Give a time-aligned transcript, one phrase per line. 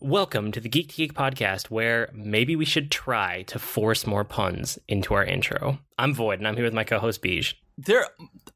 [0.00, 4.24] Welcome to the Geek to Geek podcast, where maybe we should try to force more
[4.24, 5.78] puns into our intro.
[5.98, 7.54] I'm Void, and I'm here with my co-host Beej.
[7.78, 8.10] There are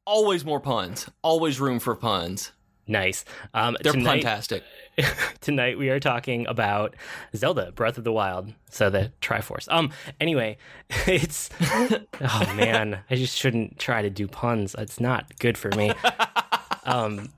[0.05, 1.09] always more puns.
[1.23, 2.53] Always room for puns.
[2.87, 3.25] Nice.
[3.53, 4.65] Um, They're tonight, fantastic.
[5.41, 6.97] tonight we are talking about
[7.37, 9.69] Zelda Breath of the Wild, so the Triforce.
[9.71, 9.91] Um,
[10.21, 10.57] anyway,
[11.07, 14.75] it's oh man, I just shouldn't try to do puns.
[14.79, 15.93] It's not good for me.
[16.85, 17.31] um,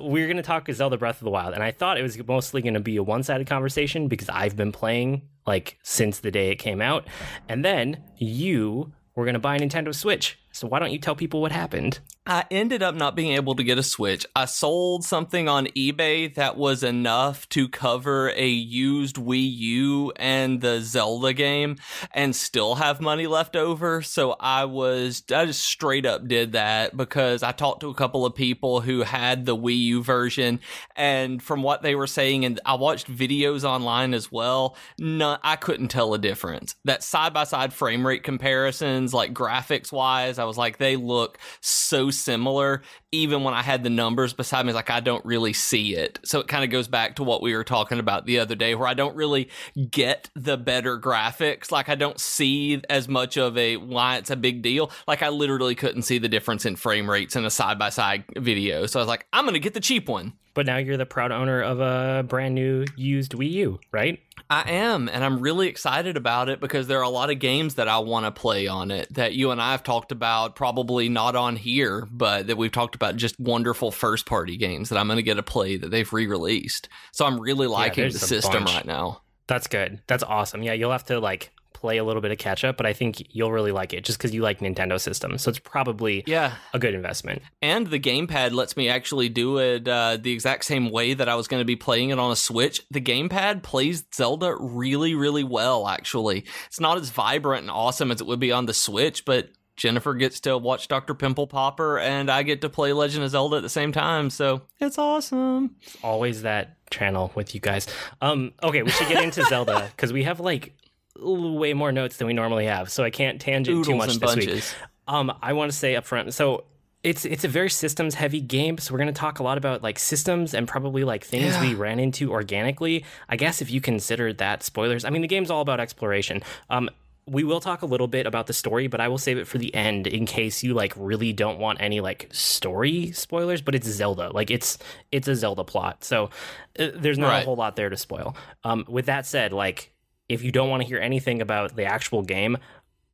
[0.00, 2.62] we're going to talk Zelda Breath of the Wild, and I thought it was mostly
[2.62, 6.56] going to be a one-sided conversation because I've been playing like since the day it
[6.56, 7.06] came out,
[7.48, 10.38] and then you were going to buy a Nintendo Switch.
[10.56, 11.98] So why don't you tell people what happened?
[12.26, 14.26] I ended up not being able to get a Switch.
[14.34, 20.60] I sold something on eBay that was enough to cover a used Wii U and
[20.60, 21.76] the Zelda game
[22.12, 24.00] and still have money left over.
[24.00, 28.24] So I was, I just straight up did that because I talked to a couple
[28.24, 30.58] of people who had the Wii U version
[30.96, 35.56] and from what they were saying, and I watched videos online as well, no, I
[35.56, 36.74] couldn't tell a difference.
[36.86, 41.38] That side by side frame rate comparisons, like graphics wise, I was like, they look
[41.60, 42.82] so similar.
[43.12, 46.18] Even when I had the numbers beside me, like I don't really see it.
[46.24, 48.74] So it kind of goes back to what we were talking about the other day,
[48.74, 49.48] where I don't really
[49.90, 51.70] get the better graphics.
[51.70, 54.90] Like I don't see as much of a why it's a big deal.
[55.06, 58.24] Like I literally couldn't see the difference in frame rates in a side by side
[58.36, 58.86] video.
[58.86, 60.34] So I was like, I'm gonna get the cheap one.
[60.56, 64.18] But now you're the proud owner of a brand new used Wii U, right?
[64.48, 67.74] I am, and I'm really excited about it because there are a lot of games
[67.74, 71.10] that I want to play on it that you and I have talked about, probably
[71.10, 75.08] not on here, but that we've talked about just wonderful first party games that I'm
[75.08, 76.88] going to get to play that they've re released.
[77.12, 78.76] So I'm really liking there's the system bunch.
[78.76, 79.20] right now.
[79.48, 80.00] That's good.
[80.06, 80.62] That's awesome.
[80.62, 83.22] Yeah, you'll have to like play a little bit of catch up, but I think
[83.30, 85.42] you'll really like it just because you like Nintendo systems.
[85.42, 86.54] So it's probably Yeah.
[86.72, 87.42] a good investment.
[87.60, 91.34] And the gamepad lets me actually do it uh, the exact same way that I
[91.34, 92.80] was going to be playing it on a Switch.
[92.90, 96.44] The gamepad plays Zelda really, really well, actually.
[96.66, 100.14] It's not as vibrant and awesome as it would be on the Switch, but Jennifer
[100.14, 101.12] gets to watch Dr.
[101.14, 104.62] Pimple Popper, and I get to play Legend of Zelda at the same time, so
[104.80, 105.76] it's awesome.
[105.82, 107.86] It's always that channel with you guys.
[108.22, 110.74] Um, okay, we should get into Zelda because we have like
[111.20, 114.46] way more notes than we normally have, so I can't tangent too much this week.
[114.46, 114.74] bunches.
[115.08, 116.64] Um, I want to say up front, so
[117.02, 119.82] it's it's a very systems heavy game, so we're going to talk a lot about
[119.82, 121.60] like systems and probably like things Yeah.
[121.60, 123.04] we ran into organically.
[123.28, 125.04] I guess if you consider that spoilers.
[125.04, 126.42] I mean, the game's all about exploration.
[126.70, 126.90] Um,
[127.28, 129.58] we will talk a little bit about the story, but I will save it for
[129.58, 133.60] the end in case you like really don't want any like story spoilers.
[133.62, 134.78] But it's Zelda, like it's
[135.12, 136.30] it's a Zelda plot, so
[136.78, 138.36] uh, there's not a whole lot there to spoil.
[138.64, 139.92] Um, with that said, like
[140.28, 142.58] if you don't want to hear anything about the actual game,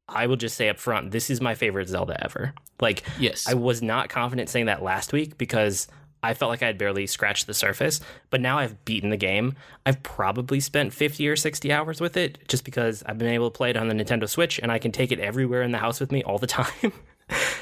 [0.09, 2.55] I will just say up front, this is my favorite Zelda ever.
[2.81, 3.47] Like, Yes.
[3.49, 5.89] I was not confident saying that last week because
[6.25, 8.01] I felt like I had barely scratched the surface.
[8.31, 9.55] But now I've beaten the game.
[9.87, 13.57] I've probably spent 50 or 60 hours with it just because I've been able to
[13.57, 15.99] play it on the Nintendo Switch and I can take it everywhere in the house
[16.01, 16.93] with me all the time.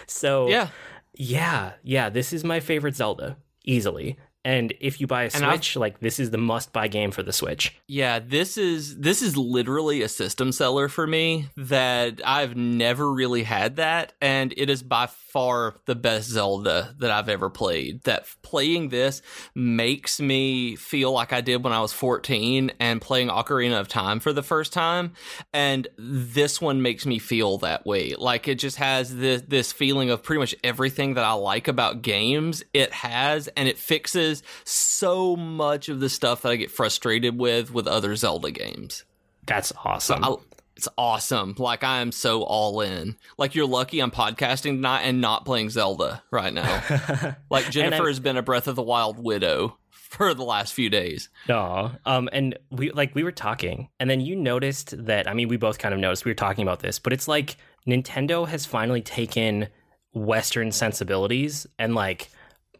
[0.06, 0.68] so, yeah.
[1.14, 4.18] yeah, yeah, this is my favorite Zelda easily.
[4.44, 7.32] And if you buy a Switch, like this is the must buy game for the
[7.32, 7.78] Switch.
[7.86, 13.42] Yeah, this is this is literally a system seller for me that I've never really
[13.42, 18.02] had that and it is by far the best Zelda that I've ever played.
[18.04, 19.20] That playing this
[19.54, 24.20] makes me feel like I did when I was 14 and playing Ocarina of Time
[24.20, 25.12] for the first time
[25.52, 28.14] and this one makes me feel that way.
[28.16, 32.00] Like it just has this this feeling of pretty much everything that I like about
[32.00, 32.62] games.
[32.72, 34.29] It has and it fixes
[34.64, 39.04] so much of the stuff that I get frustrated with with other Zelda games.
[39.46, 40.24] That's awesome.
[40.24, 40.36] I,
[40.76, 41.54] it's awesome.
[41.58, 43.16] Like I am so all in.
[43.36, 47.36] Like you're lucky I'm podcasting tonight and not playing Zelda right now.
[47.50, 51.28] Like Jennifer has been a Breath of the Wild widow for the last few days.
[51.48, 51.92] No.
[52.06, 55.28] Um, and we like we were talking, and then you noticed that.
[55.28, 57.56] I mean, we both kind of noticed we were talking about this, but it's like
[57.86, 59.68] Nintendo has finally taken
[60.12, 62.28] Western sensibilities and like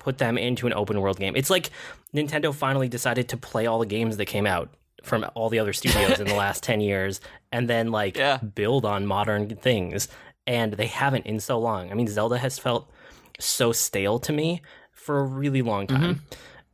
[0.01, 1.37] put them into an open world game.
[1.37, 1.71] It's like
[2.13, 4.75] Nintendo finally decided to play all the games that came out
[5.05, 7.21] from all the other studios in the last 10 years
[7.53, 8.39] and then like Yeah.
[8.39, 10.09] build on modern things
[10.47, 11.93] and they haven't in so long.
[11.93, 12.91] I mean Zelda has felt
[13.39, 14.63] so stale to me
[14.93, 16.03] for a really long mm-hmm.
[16.03, 16.23] time.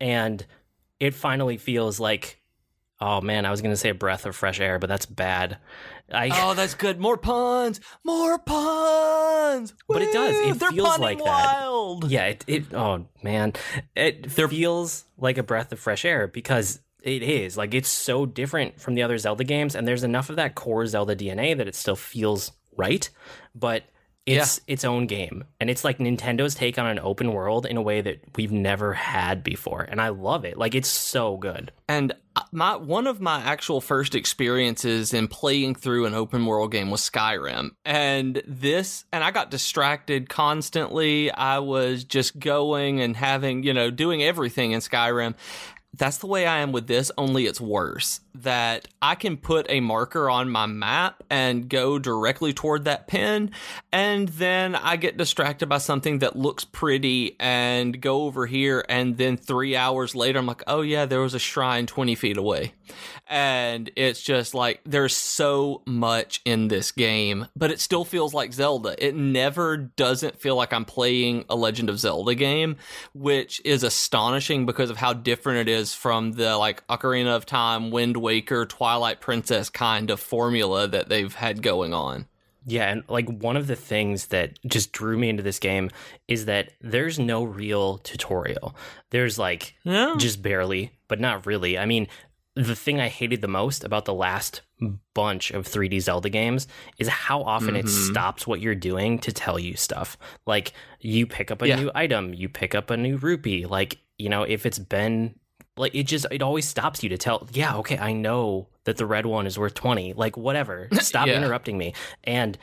[0.01, 0.47] And
[0.99, 2.41] it finally feels like
[3.01, 5.59] oh man, I was going to say a breath of fresh air, but that's bad.
[6.13, 6.99] I Oh, that's good.
[7.01, 7.81] More puns.
[8.05, 9.75] More puns.
[9.89, 10.37] But it does.
[10.37, 11.25] It They're feels like that.
[11.25, 12.11] wild.
[12.11, 13.53] Yeah, it, it oh man,
[13.95, 18.81] it feels like a breath of fresh air because it is like it's so different
[18.81, 21.75] from the other Zelda games, and there's enough of that core Zelda DNA that it
[21.75, 23.09] still feels right.
[23.55, 23.85] But
[24.27, 27.83] it's its own game and it's like nintendo's take on an open world in a
[27.83, 32.13] way that we've never had before and i love it like it's so good And
[32.35, 36.91] uh, my one of my actual first experiences in playing through an open world game
[36.91, 37.71] was Skyrim.
[37.85, 41.31] And this and I got distracted constantly.
[41.31, 45.35] I was just going and having, you know, doing everything in Skyrim.
[45.97, 48.21] That's the way I am with this, only it's worse.
[48.35, 53.51] That I can put a marker on my map and go directly toward that pin,
[53.93, 59.17] and then I get distracted by something that looks pretty and go over here, and
[59.17, 62.75] then three hours later, I'm like, oh yeah, there was a shrine 20 feet away.
[63.27, 68.53] And it's just like, there's so much in this game, but it still feels like
[68.53, 68.95] Zelda.
[69.05, 72.77] It never doesn't feel like I'm playing a Legend of Zelda game,
[73.15, 77.91] which is astonishing because of how different it is from the like Ocarina of Time,
[77.91, 82.27] Wind Waker, Twilight Princess kind of formula that they've had going on.
[82.69, 85.89] Yeah, and like one of the things that just drew me into this game
[86.27, 88.75] is that there's no real tutorial.
[89.11, 91.79] There's like just barely, but not really.
[91.79, 92.09] I mean,
[92.57, 94.63] the thing I hated the most about the last
[95.15, 96.67] bunch of 3D Zelda games
[96.99, 98.11] is how often it Mhm.
[98.11, 100.17] stops what you're doing to tell you stuff.
[100.47, 101.77] Like you pick up a Yeah.
[101.77, 103.67] new item, you pick up a new rupee.
[103.67, 105.39] Like, you know, if it's been
[105.77, 109.05] like it just it always stops you to tell, yeah, okay, I know that the
[109.07, 110.15] red one is worth 20.
[110.15, 110.89] Like whatever.
[111.01, 111.37] Stop Yeah.
[111.37, 111.93] interrupting me.
[112.25, 112.57] And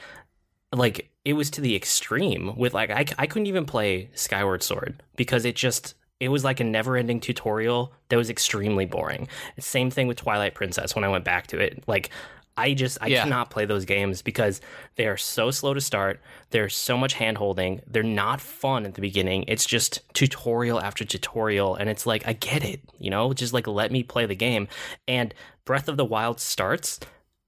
[0.75, 5.03] like it was to the extreme with like I, I couldn't even play Skyward Sword
[5.15, 9.27] because it just it was like a never-ending tutorial that was extremely boring.
[9.59, 11.83] Same thing with Twilight Princess when I went back to it.
[11.87, 12.09] Like
[12.55, 13.23] I just I Yeah.
[13.23, 14.61] cannot play those games because
[14.95, 16.21] they are so slow to start.
[16.51, 17.81] There's so much hand holding.
[17.87, 19.45] They're not fun at the beginning.
[19.47, 23.33] It's just tutorial after tutorial and it's like I get it, you know?
[23.33, 24.67] Just like let me play the game.
[25.07, 25.33] And
[25.65, 26.99] Breath of the Wild starts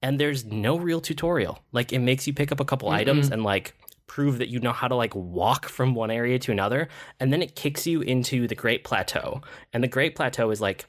[0.02, 1.60] and there's no real tutorial.
[1.72, 3.76] Like it makes you pick up a couple items and like
[4.08, 6.88] prove that you know how to like walk from one area to another
[7.20, 9.42] and then it kicks you into the Great Plateau.
[9.74, 10.86] And the Great Plateau is like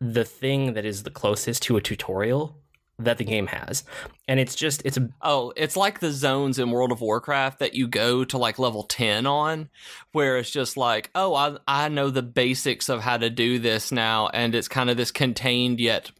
[0.00, 2.56] the thing that is the closest to a tutorial
[2.98, 3.84] that the game has.
[4.28, 7.86] And it's just it's Oh, it's like the zones in World of Warcraft that you
[7.86, 9.68] go to like level 10 on,
[10.12, 13.92] where it's just like, oh, I, I know the basics of how to do this
[13.92, 14.28] now.
[14.28, 16.10] And it's kind of this contained yet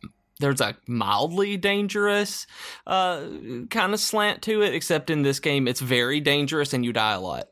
[0.43, 2.47] there's a mildly dangerous
[2.87, 3.23] uh,
[3.71, 7.13] kind of slant to it, except in this game, it's very dangerous and you die
[7.13, 7.49] a lot,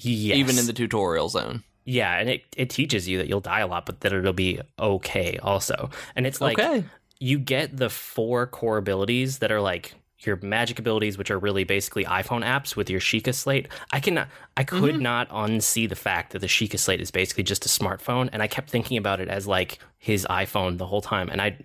[0.00, 0.36] yes.
[0.36, 1.62] even in the tutorial zone.
[1.84, 4.60] Yeah, and it, it teaches you that you'll die a lot, but that it'll be
[4.78, 5.90] okay also.
[6.14, 6.84] And it's like okay.
[7.18, 9.94] you get the four core abilities that are like
[10.26, 13.68] your magic abilities, which are really basically iPhone apps with your Sheikah Slate.
[13.90, 17.66] I can I could not unsee the fact that the Sheikah Slate is basically just
[17.66, 21.28] a smartphone, and I kept thinking about it as like his iPhone the whole time,
[21.28, 21.58] and I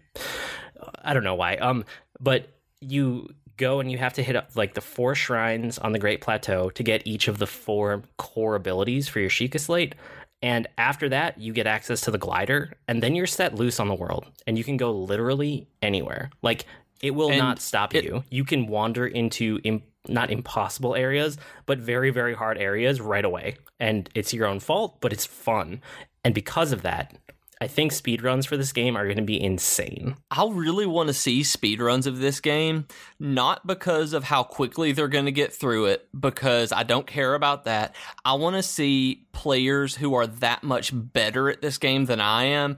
[1.03, 1.55] I don't know why.
[1.55, 1.85] Um,
[2.19, 2.49] but
[2.81, 6.21] you go and you have to hit up like the four shrines on the Great
[6.21, 9.95] Plateau to get each of the four core abilities for your Sheikah Slate.
[10.43, 13.87] And after that, you get access to the glider, and then you're set loose on
[13.87, 16.29] the world, and you can go literally anywhere.
[16.43, 16.65] Like
[17.01, 18.23] it will And not stop it- you.
[18.29, 23.57] You can wander into Im- not impossible areas, but very very hard areas right away,
[23.79, 25.81] and it's your own fault, but it's fun.
[26.23, 27.15] And because of that,
[27.59, 30.15] I think speedruns for this game are going to be insane.
[30.29, 32.87] I really want to see speedruns of this game,
[33.19, 37.33] not because of how quickly they're going to get through it, because I don't care
[37.33, 37.95] about that.
[38.23, 42.43] I want to see players who are that much better at this game than I
[42.45, 42.77] am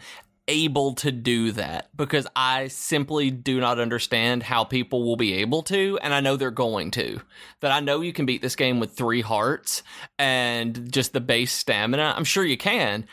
[0.50, 5.62] able to do that because I simply do not understand how people will be able
[5.64, 7.22] to, and I know they're going to.
[7.62, 9.84] That I know you can beat this game with three hearts
[10.18, 12.14] and just the base stamina.
[12.18, 13.06] I'm sure you can.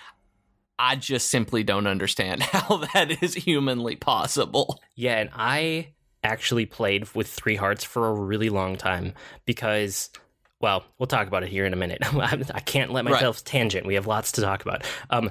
[0.79, 4.81] I just simply don't understand how that is humanly possible.
[4.95, 5.89] Yeah, and I
[6.23, 9.15] actually played with three hearts for a really long time
[9.45, 10.11] because,
[10.61, 11.99] well, we'll talk about it here in a minute.
[12.03, 13.13] I can't let Right.
[13.13, 13.87] myself tangent.
[13.87, 14.85] We have lots to talk about.
[15.11, 15.31] Um,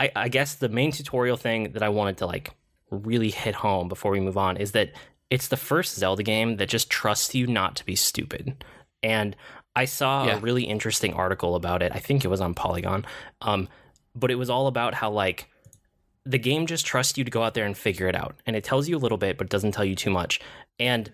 [0.00, 2.52] I, I guess the main tutorial thing that I wanted to like
[2.90, 4.92] really hit home before we move on is that
[5.28, 8.64] it's the first Zelda game that just trusts you not to be stupid.
[9.02, 9.36] And
[9.76, 10.36] I saw Yeah.
[10.36, 11.92] a really interesting article about it.
[11.94, 13.04] I think it was on Polygon.
[13.42, 13.68] Um,
[14.14, 15.48] but it was all about how like
[16.24, 18.36] the game just trusts you to go out there and figure it out.
[18.46, 20.40] And it tells you a little bit, but doesn't tell you too much.
[20.78, 21.10] And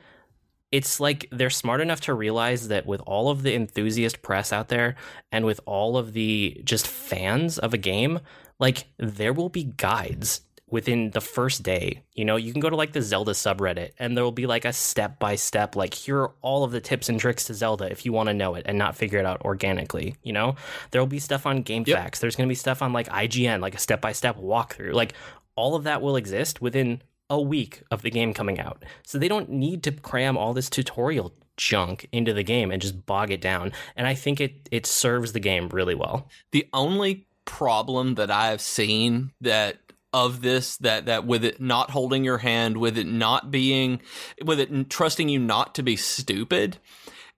[0.72, 4.68] it's like they're smart enough to realize that with all of the enthusiast press out
[4.68, 4.96] there
[5.30, 8.20] and with all of the just fans of a game,
[8.58, 12.02] like there will be guides within the first day.
[12.14, 14.64] You know, you can go to like the Zelda subreddit and there will be like
[14.64, 17.90] a step by step, like here are all of the tips and tricks to Zelda
[17.90, 20.16] if you want to know it and not figure it out organically.
[20.22, 20.56] You know,
[20.90, 21.98] there will be stuff on Game Yep.
[21.98, 22.18] FAQs.
[22.20, 24.92] There's going to be stuff on like IGN, like a step by step walkthrough.
[24.92, 25.12] Like
[25.54, 28.84] all of that will exist within a week of the game coming out.
[29.04, 33.06] So they don't need to cram all this tutorial junk into the game and just
[33.06, 33.72] bog it down.
[33.96, 36.28] And I think it it serves the game really well.
[36.50, 39.78] The only problem that I have seen that
[40.16, 44.00] of this that that with it not holding your hand, with it not being
[44.42, 46.78] with it trusting you not to be stupid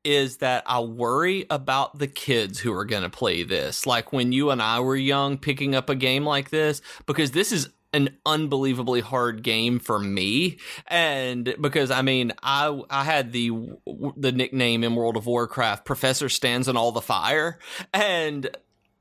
[0.05, 3.85] is that I worry about the kids who are going to play this.
[3.85, 7.51] Like when you and I were young picking up a game like this because this
[7.51, 10.59] is an unbelievably hard game for me
[10.89, 13.51] and because i mean i i had the
[14.15, 17.59] the nickname in world of warcraft professor stands in all the fire
[17.95, 18.51] and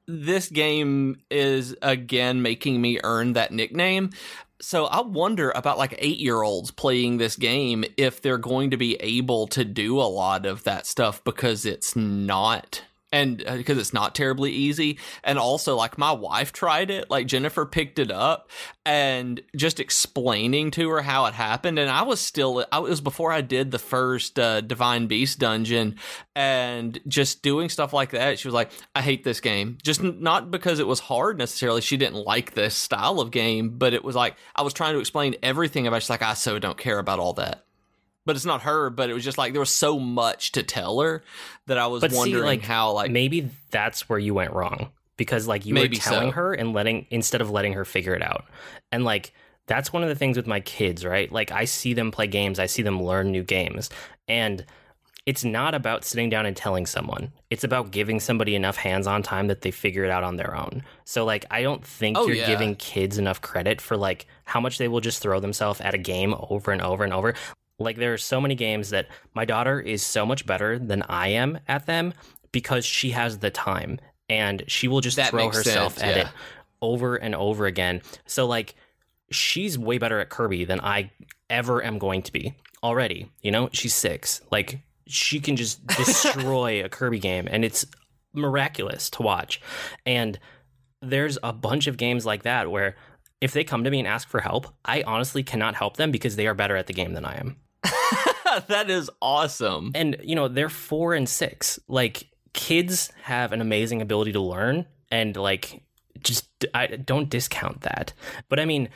[0.08, 4.12] this game is again making me earn that nickname.
[4.60, 8.78] So I wonder about like eight year olds playing this game if they're going to
[8.78, 13.82] be able to do a lot of that stuff because it's not and because uh,
[13.82, 15.00] it's not terribly easy.
[15.24, 17.10] And also like my wife tried it.
[17.10, 18.50] Like jennifer picked it up
[18.86, 21.80] and just explaining to her how it happened.
[21.80, 25.96] And i was still i was before i did the first uh, divine beast dungeon
[26.36, 28.40] and just doing stuff like that.
[28.40, 29.78] She was like i hate this game.
[29.84, 31.82] Just not because it was hard necessarily.
[31.82, 35.00] She didn't like this style of game but it was like i was trying to
[35.00, 36.02] explain everything about it.
[36.02, 37.67] she's like i so don't care about all that
[38.28, 38.92] but it's not her.
[38.92, 41.24] But it was just like there was so much to tell her
[41.66, 44.92] that I was but wondering see, like, how like maybe that's where you went wrong
[45.16, 46.36] because like you were telling so.
[46.36, 48.46] her and letting instead of letting her figure it out,
[48.92, 49.34] and like
[49.66, 51.32] that's one of the things with my kids, right?
[51.32, 53.90] Like I see them play games, I see them learn new games,
[54.28, 54.66] and
[55.26, 57.34] it's not about sitting down and telling someone.
[57.50, 60.84] It's about giving somebody enough hands-on time that they figure it out on their own.
[61.04, 62.48] So like I don't think oh, you're yeah.
[62.48, 65.98] giving kids enough credit for like how much they will just throw themselves at a
[65.98, 67.34] game over and over and over.
[67.80, 71.30] Like there are so many games that my daughter is so much better than I
[71.30, 72.14] am at them
[72.52, 76.22] because she has the time and she will just that throw herself sense, at yeah.
[76.24, 76.28] it
[76.82, 78.02] over and over again.
[78.26, 78.76] So like
[79.30, 81.12] she's way better at Kirby than I
[81.50, 83.30] ever am going to be already.
[83.42, 84.42] You know, she's 6.
[84.52, 87.86] Like she can just destroy a Kirby game and it's
[88.34, 89.62] miraculous to watch.
[90.06, 90.40] And
[91.02, 92.96] there's a bunch of games like that where
[93.40, 96.36] if they come to me and ask for help, I honestly cannot help them because
[96.36, 97.58] they are better at the game than I am.
[98.68, 99.92] that is awesome.
[99.96, 101.80] And you know, they're 4 and 6.
[101.88, 105.84] Like kids have an amazing ability to learn and like
[106.24, 108.14] just I don't discount that.
[108.50, 108.90] But I mean,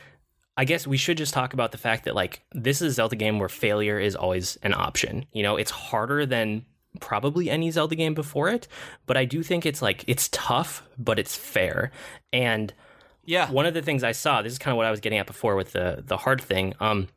[0.56, 3.16] I guess we should just talk about the fact that like this is a Zelda
[3.16, 5.24] game where failure is always an option.
[5.32, 6.66] You know, it's harder than
[7.00, 8.68] probably any Zelda game before it,
[9.06, 11.90] but I do think it's like it's tough, but it's fair.
[12.32, 12.72] And
[13.24, 15.18] yeah, one of the things I saw, this is kind of what I was getting
[15.18, 16.74] at before with the the hard thing.
[16.80, 17.08] Um,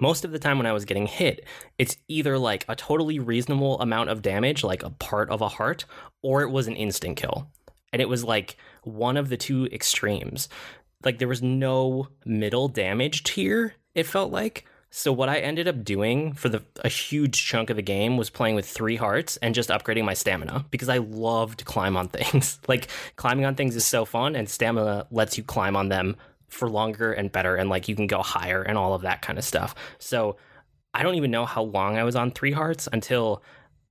[0.00, 1.44] most of the time when I was getting hit,
[1.78, 5.84] it's either like a totally reasonable amount of damage, like a part of a heart,
[6.22, 7.50] or it was an instant kill.
[7.92, 10.48] And it was like one of the two extremes.
[11.04, 14.66] Like there was no middle damage tier, it felt like.
[14.90, 18.30] So what I ended up doing for the a huge chunk of the game was
[18.30, 22.58] playing with three hearts and just upgrading my stamina because I loved climb on things.
[22.68, 26.16] like climbing on things is so fun and stamina lets you climb on them
[26.48, 29.38] for longer and better and like you can go higher and all of that kind
[29.38, 29.74] of stuff.
[29.98, 30.36] So
[30.94, 33.42] I don't even know how long I was on three hearts until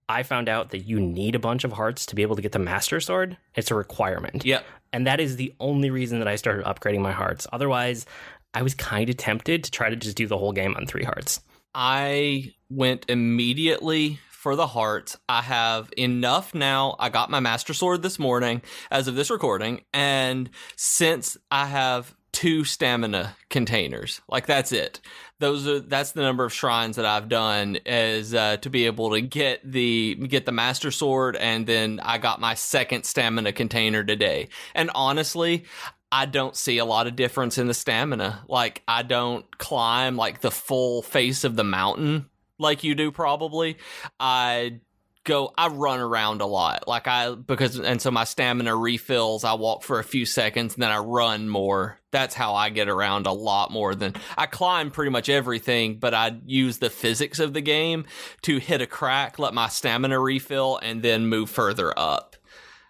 [0.10, 2.54] I found out that you need a bunch of hearts to be able to get
[2.54, 3.38] the master sword.
[3.56, 4.46] It's a requirement.
[4.46, 4.62] Yeah.
[4.94, 7.46] And that is the only reason that I started upgrading my hearts.
[7.52, 8.06] Otherwise,
[8.54, 11.04] I was kind of tempted to try to just do the whole game on three
[11.04, 11.42] hearts.
[11.76, 15.18] I went immediately for the hearts.
[15.28, 16.96] I have enough now.
[17.00, 19.82] I got my master sword this morning as of this recording.
[19.94, 24.22] And since I have two stamina containers.
[24.30, 25.02] Like that's it.
[25.40, 29.12] Those are that's the number of shrines that I've done is uh, to be able
[29.12, 34.04] to get the get the master sword, and then I got my second stamina container
[34.04, 34.50] today.
[34.74, 35.66] And honestly,
[36.12, 38.44] I don't see a lot of difference in the stamina.
[38.48, 42.30] Like I don't climb like the full face of the mountain
[42.60, 43.78] like you do probably.
[44.20, 44.80] I
[45.28, 46.88] go I run around a lot.
[46.88, 50.82] Like I because and so my stamina refills, I walk for a few seconds and
[50.82, 52.00] then I run more.
[52.12, 56.14] That's how I get around a lot more than I climb pretty much everything, but
[56.16, 58.06] I use the physics of the game
[58.44, 62.36] to hit a crack, let my stamina refill and then move further up.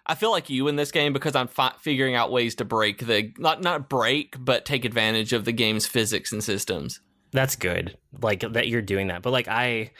[0.06, 3.04] I feel like you in this game because I'm fi- figuring out ways to break
[3.06, 7.00] the not not break, but take advantage of the game's physics and systems.
[7.32, 7.98] That's good.
[8.22, 9.20] Like that you're doing that.
[9.20, 9.90] But like I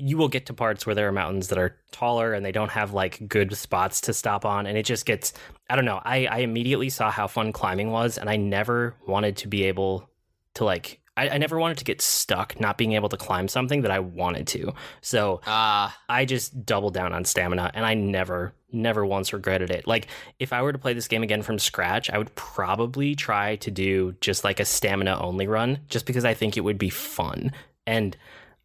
[0.00, 2.70] you will get to parts where there are mountains that are taller and they don't
[2.70, 5.32] have like good spots to stop on and it just gets
[5.68, 9.36] i don't know i, I immediately saw how fun climbing was and i never wanted
[9.38, 10.08] to be able
[10.54, 13.82] to like I, I never wanted to get stuck not being able to climb something
[13.82, 14.72] that i wanted to.
[15.02, 19.86] So uh, i just doubled down on stamina and i never never once regretted it.
[19.86, 20.06] Like
[20.38, 23.70] if i were to play this game again from scratch i would probably try to
[23.70, 27.52] do just like a stamina only run just because i think it would be fun.
[27.86, 28.16] And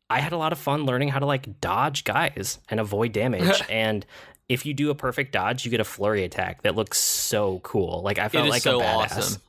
[0.09, 3.61] I had a lot of fun learning how to like dodge guys and avoid damage.
[3.69, 4.05] and
[4.47, 8.01] if you do a perfect dodge, you get a flurry attack that looks so cool.
[8.03, 9.11] Like I felt like so a badass.
[9.11, 9.41] awesome.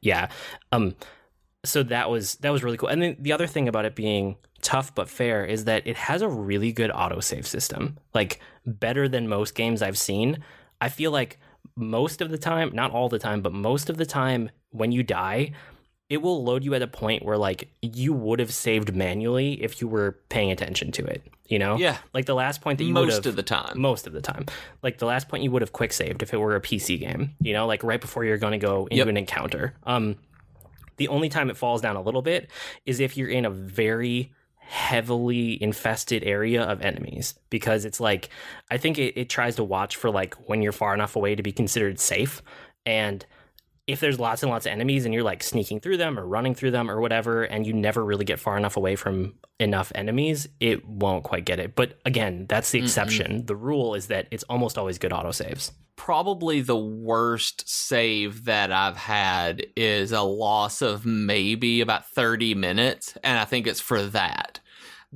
[0.00, 0.28] Yeah.
[0.70, 0.94] Um
[1.64, 2.88] so that was that was really cool.
[2.88, 6.22] And then the other thing about it being tough but fair is that it has
[6.22, 7.98] a really good autosave system.
[8.12, 10.44] Like better than most games I've seen.
[10.80, 11.38] I feel like
[11.76, 15.02] most of the time, not all the time, but most of the time when you
[15.02, 15.52] die,
[16.10, 19.80] it will load you at a point where like you would have saved manually if
[19.80, 21.22] you were paying attention to it.
[21.46, 21.76] You know?
[21.76, 21.98] Yeah.
[22.14, 23.78] Like the last point that you would Most of the time.
[23.80, 24.46] most of the time.
[24.82, 27.34] Like the last point you would have quick saved if it were a PC game,
[27.40, 29.08] you know, like right before you're going to go into Yep.
[29.08, 29.74] an encounter.
[29.84, 30.16] Um,
[30.96, 32.50] the only time it falls down a little bit
[32.86, 38.30] is if you're in a very heavily infested area of enemies because it's like
[38.70, 41.42] I think it, it tries to watch for like when you're far enough away to
[41.42, 42.42] be considered safe
[42.86, 43.24] and
[43.86, 46.54] if there's lots and lots of enemies and you're like sneaking through them or running
[46.54, 50.48] through them or whatever and you never really get far enough away from enough enemies
[50.60, 54.44] it won't quite get it but again that's the exception the rule is that it's
[54.44, 61.06] almost always good autosaves probably the worst save that I've had is a loss of
[61.06, 63.16] maybe about 30 minutes.
[63.22, 64.60] And I think it's for that.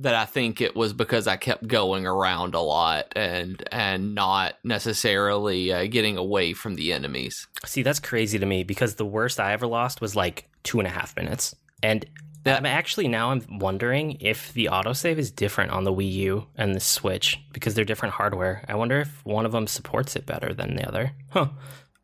[0.01, 4.55] That I think it was because I kept going around a lot and and not
[4.63, 7.47] necessarily uh, getting away from the enemies.
[7.65, 10.87] See, that's crazy to me because the worst I ever lost was like two and
[10.87, 11.53] a half minutes.
[11.83, 12.05] And
[12.45, 16.47] That- I'm actually now I'm wondering if the autosave is different on the Wii U
[16.55, 18.63] and the Switch because they're different hardware.
[18.69, 21.11] I wonder if one of them supports it better than the other.
[21.31, 21.49] Huh.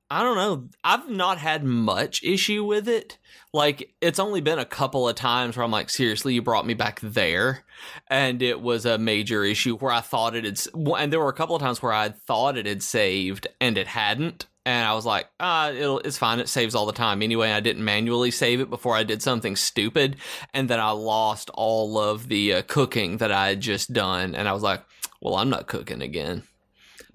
[0.09, 0.69] I don't know.
[0.83, 3.17] I've not had much issue with it.
[3.53, 6.75] Like, it's only been a couple of times where I'm like, seriously, you brought me
[6.75, 7.63] back there.
[8.07, 11.33] And it was a major issue where I thought it had, and there were a
[11.33, 14.45] couple of times where I thought it had saved and it hadn't.
[14.67, 16.39] And I was like, ah, it's fine.
[16.39, 17.21] It saves all the time.
[17.21, 20.17] Anyway, I didn't manually save it before I did something stupid.
[20.53, 24.33] And then I lost all of the uh, cooking that I had just done.
[24.33, 24.83] And I was like,
[25.21, 26.43] well, I'm not cooking again.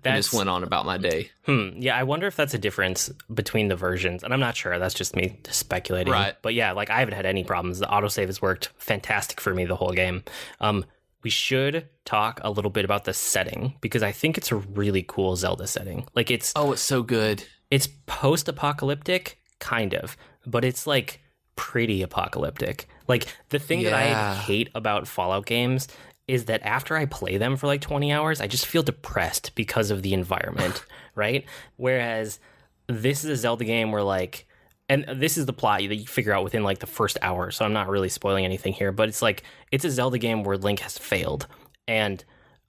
[0.05, 1.31] I just went on about my day.
[1.47, 1.71] hmm.
[1.77, 4.23] Yeah, I wonder if that's a difference between the versions.
[4.25, 4.79] And I'm not sure.
[4.79, 6.13] That's just me speculating.
[6.13, 6.35] Right.
[6.43, 7.79] But yeah, like I haven't had any problems.
[7.79, 10.23] The autosave has worked fantastic for me the whole game.
[10.61, 10.85] Um,
[11.23, 15.05] we should talk a little bit about the setting because I think it's a really
[15.07, 16.07] cool Zelda setting.
[16.15, 17.45] Like it's Oh, it's so good.
[17.71, 21.21] it's post-apocalyptic kind of but it's like
[21.57, 25.87] pretty apocalyptic like the thing that i hate about fallout games
[26.31, 29.91] is that after i play them for like 20 hours i just feel depressed because
[29.91, 30.85] of the environment
[31.17, 31.45] right?
[31.77, 32.39] Whereas
[32.87, 34.47] this is a zelda game where like
[34.89, 37.65] and this is the plot that you figure out within like the first hour so
[37.65, 40.81] i'm not really spoiling anything here but it's like it's a zelda game where link
[40.81, 41.47] has failed
[41.87, 42.25] and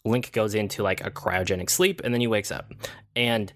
[0.05, 2.73] link goes into like a cryogenic sleep and then he wakes up.
[3.15, 3.51] And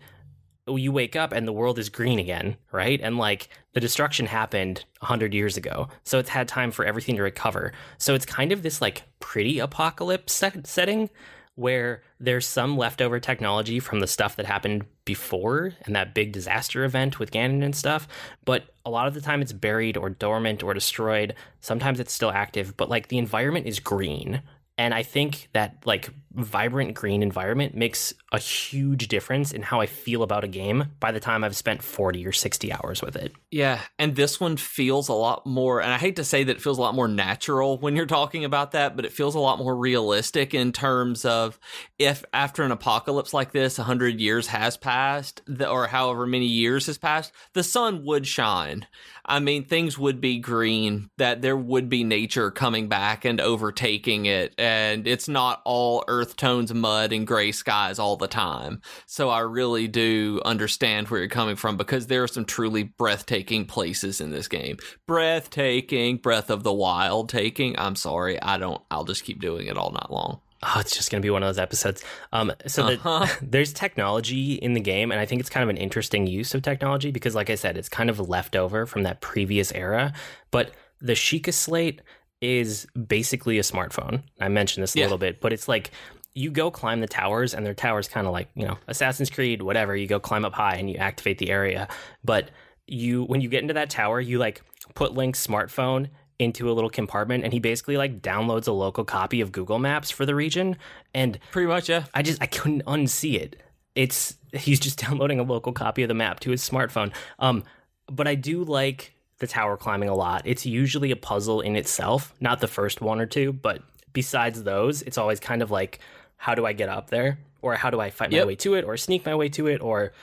[0.68, 3.00] Oh, you wake up and the world is green again, right?
[3.02, 5.90] And like the destruction happened 100 years ago.
[6.04, 7.72] So it's had time for everything to recover.
[8.00, 11.12] So it's kind of this like pretty apocalypse set- setting
[11.56, 16.84] where there's some leftover technology from the stuff that happened before and that big disaster
[16.84, 18.08] event with Ganon and stuff.
[18.44, 21.34] But a lot of the time it's buried or dormant or destroyed.
[21.62, 24.42] Sometimes it's still active, but like the environment is green.
[24.78, 29.86] And I think that like vibrant green environment makes a huge difference in how I
[29.86, 33.34] feel about a game by the time I've spent 40 or 60 hours with it.
[33.52, 36.62] Yeah, and this one feels a lot more, and I hate to say that it
[36.62, 39.60] feels a lot more natural when you're talking about that, but it feels a lot
[39.60, 41.60] more realistic in terms of
[41.98, 46.98] if after an apocalypse like this, 100 years has passed, or however many years has
[46.98, 48.88] passed, the sun would shine.
[49.28, 54.26] I mean, things would be green, that there would be nature coming back and overtaking
[54.26, 58.82] it, and it's not all earth tones, mud, and gray skies all the time.
[59.06, 63.66] So I really do understand where you're coming from because there are some truly breathtaking
[63.66, 64.78] places in this game.
[65.08, 67.78] Breathtaking, breath of the wild taking.
[67.78, 68.82] I'm sorry, I don't.
[68.92, 70.40] I'll just keep doing it all night long.
[70.64, 72.04] Oh, it's just going to be one of those episodes.
[72.32, 73.26] Um, so Uh-huh.
[73.26, 76.54] the, there's technology in the game, and I think it's kind of an interesting use
[76.56, 80.14] of technology because, like I said, it's kind of left over from that previous era.
[80.52, 82.02] But the Sheikah Slate
[82.46, 84.22] is basically a smartphone.
[84.40, 85.06] I mentioned this a Yeah.
[85.06, 85.92] little bit, but it's like
[86.34, 89.62] you go climb the towers, and they're towers kind of like you know Assassin's Creed,
[89.62, 89.96] whatever.
[89.96, 91.88] You go climb up high and you activate the area,
[92.24, 92.50] but
[92.88, 94.62] you when you get into that tower, you like
[94.94, 99.40] put Link's smartphone into a little compartment and he basically like downloads a local copy
[99.40, 100.76] of Google Maps for the region
[101.14, 102.04] and Pretty much, yeah.
[102.14, 103.56] I just I couldn't unsee it.
[103.96, 107.14] It's he's just downloading a local copy of the map to his smartphone.
[107.40, 107.64] Um
[108.12, 110.44] but I do like the tower climbing a lot.
[110.46, 113.82] It's usually a puzzle in itself, not the first one or two, but
[114.14, 116.00] besides those, it's always kind of like
[116.38, 118.48] how do I get up there or how do I fight my Yep.
[118.48, 120.14] way to it or sneak my way to it or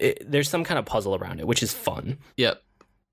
[0.00, 2.18] it, there's some kind of puzzle around it, which is fun.
[2.36, 2.62] Yep.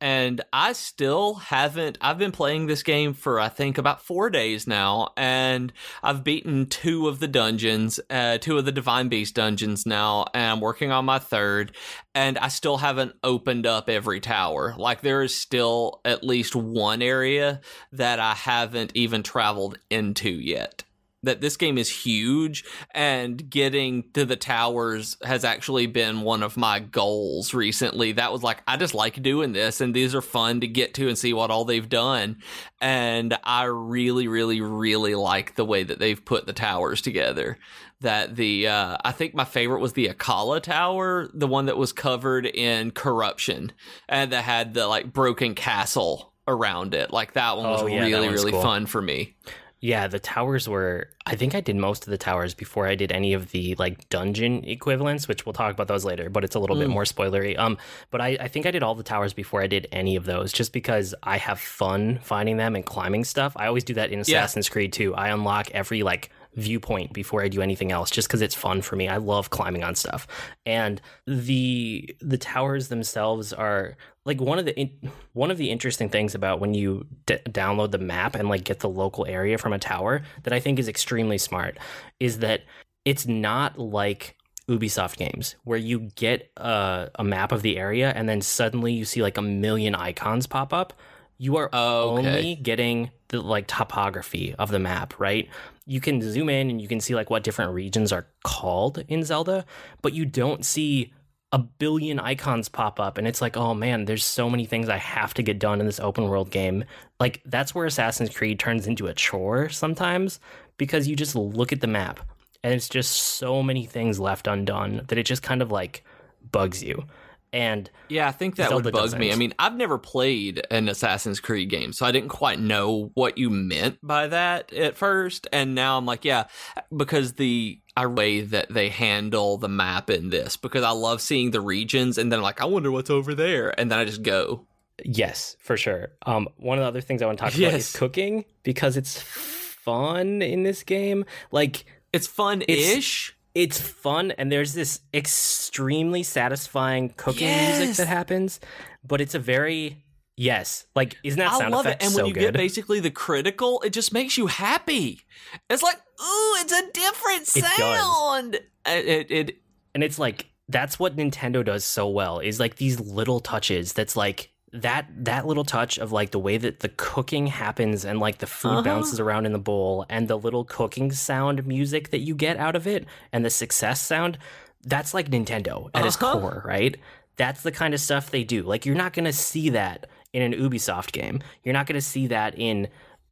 [0.06, 1.98] And I still haven't.
[2.00, 6.68] I've been playing this game for I think about four days now, and I've beaten
[6.68, 10.92] two of the dungeons, uh, two of the Divine Beast dungeons now, and I'm working
[10.92, 11.76] on my third.
[12.14, 14.76] And I still haven't opened up every tower.
[14.78, 20.84] Like there is still at least one area that I haven't even traveled into yet
[21.26, 26.58] that this game is huge and getting to the towers has actually been one of
[26.58, 28.14] my goals recently.
[28.14, 31.08] That was like, I just like doing this and these are fun to get to
[31.08, 32.38] and see what all they've done.
[32.80, 37.58] And I really, really, really like the way that they've put the towers together.
[38.02, 41.94] That the, uh, I think my favorite was the Akkala Tower, the one that was
[41.94, 43.72] covered in corruption
[44.08, 47.12] and that had the like broken castle around it.
[47.12, 48.62] Like that one was oh, yeah, really, really cool.
[48.62, 49.36] fun for me.
[49.82, 51.10] Yeah, the towers were.
[51.26, 54.10] I think I did most of the towers before I did any of the like
[54.10, 56.30] dungeon equivalents, which we'll talk about those later.
[56.30, 56.80] But it's a little mm.
[56.80, 57.58] bit more spoilery.
[57.60, 57.78] Um,
[58.10, 60.52] but I, I think I did all the towers before I did any of those,
[60.52, 63.54] just because I have fun finding them and climbing stuff.
[63.58, 64.74] I always do that in Assassin's yeah.
[64.74, 65.14] Creed too.
[65.14, 68.96] I unlock every like viewpoint before I do anything else just cuz it's fun for
[68.96, 69.10] me.
[69.10, 70.26] I love climbing on stuff.
[70.66, 74.92] And the the towers themselves are like one of the in,
[75.34, 78.80] one of the interesting things about when you d- download the map and like get
[78.80, 81.78] the local area from a tower that I think is extremely smart
[82.20, 82.62] is that
[83.06, 84.36] it's not like
[84.68, 89.06] Ubisoft games where you get a, a map of the area and then suddenly you
[89.06, 90.94] see like a million icons pop up.
[91.38, 92.28] You are oh, okay.
[92.28, 95.50] only getting the like topography of the map, right?
[95.86, 99.24] You can zoom in and you can see like what different regions are called in
[99.24, 99.66] Zelda,
[100.02, 101.14] but you don't see
[101.56, 104.98] a billion icons pop up and it's like oh man there's so many things i
[104.98, 106.84] have to get done in this open world game
[107.18, 110.42] like that's where assassin's creed turns into a chore sometimes
[110.78, 112.20] because you just look at the map
[112.62, 116.04] and it's just so many things left undone that it just kind of like
[116.52, 117.06] bugs you
[117.54, 119.32] and yeah, I think that Zelda would bug me.
[119.32, 123.38] I mean, I've never played an Assassin's Creed game, so I didn't quite know what
[123.38, 125.48] you meant by that at first.
[125.54, 126.48] And now I'm like, yeah,
[126.94, 131.62] because the way that they handle the map in this, because I love seeing the
[131.62, 134.66] regions, and then I'm like, I wonder what's over there, and then I just go.
[135.04, 136.10] Yes, for sure.
[136.26, 137.70] Um, one of the other things I want to talk yes.
[137.70, 141.26] about is cooking because it's fun in this game.
[141.52, 147.80] Like it's fun-ish it's fun and there's this extremely satisfying cooking yes.
[147.80, 148.60] music that happens,
[149.04, 150.04] but it's a very
[150.38, 151.98] yes, like isn't that sound I love it.
[152.02, 152.40] And so when you good?
[152.40, 155.22] get basically the critical, it just makes you happy.
[155.70, 158.56] It's like ooh, it's a different sound.
[158.56, 159.58] It, it, it
[159.94, 164.16] and it's like that's what Nintendo does so well is like these little touches that's
[164.16, 168.40] like that that little touch of like the way that the cooking happens and like
[168.40, 168.82] the food uh-huh.
[168.82, 172.76] bounces around in the bowl and the little cooking sound music that you get out
[172.76, 174.38] of it and the success sound
[174.86, 176.08] that's like Nintendo at uh-huh.
[176.08, 176.98] its core, right?
[177.38, 178.64] That's the kind of stuff they do.
[178.64, 181.40] Like you're not going to see that in an Ubisoft game.
[181.64, 182.90] You're not going to see that in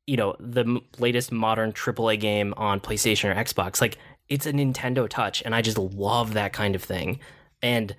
[0.07, 3.81] you know the latest modern AAA game on PlayStation or Xbox.
[3.81, 3.97] Like
[4.29, 7.19] it's a Nintendo touch and I just love that kind of thing.
[7.61, 7.95] And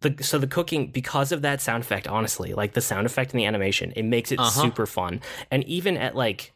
[0.00, 3.40] the so the cooking because of that sound effect honestly like the sound effect and
[3.40, 4.62] the animation it makes it uh-huh.
[4.62, 6.52] super fun and even at like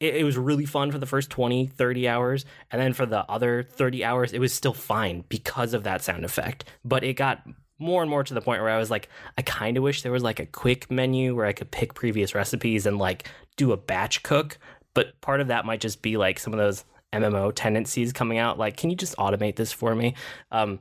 [0.00, 3.30] it, it, was really fun for the first 20 30 hours and then for the
[3.30, 7.46] other 30 hours it was still fine because of that sound effect but it got
[7.78, 10.12] more and more to the point where i was like i kind of wish there
[10.12, 13.76] was like a quick menu where i could pick previous recipes and like do a
[13.76, 14.58] batch cook
[14.94, 18.58] but part of that might just be like some of those mmo tendencies coming out
[18.58, 20.14] like can you just automate this for me
[20.50, 20.78] um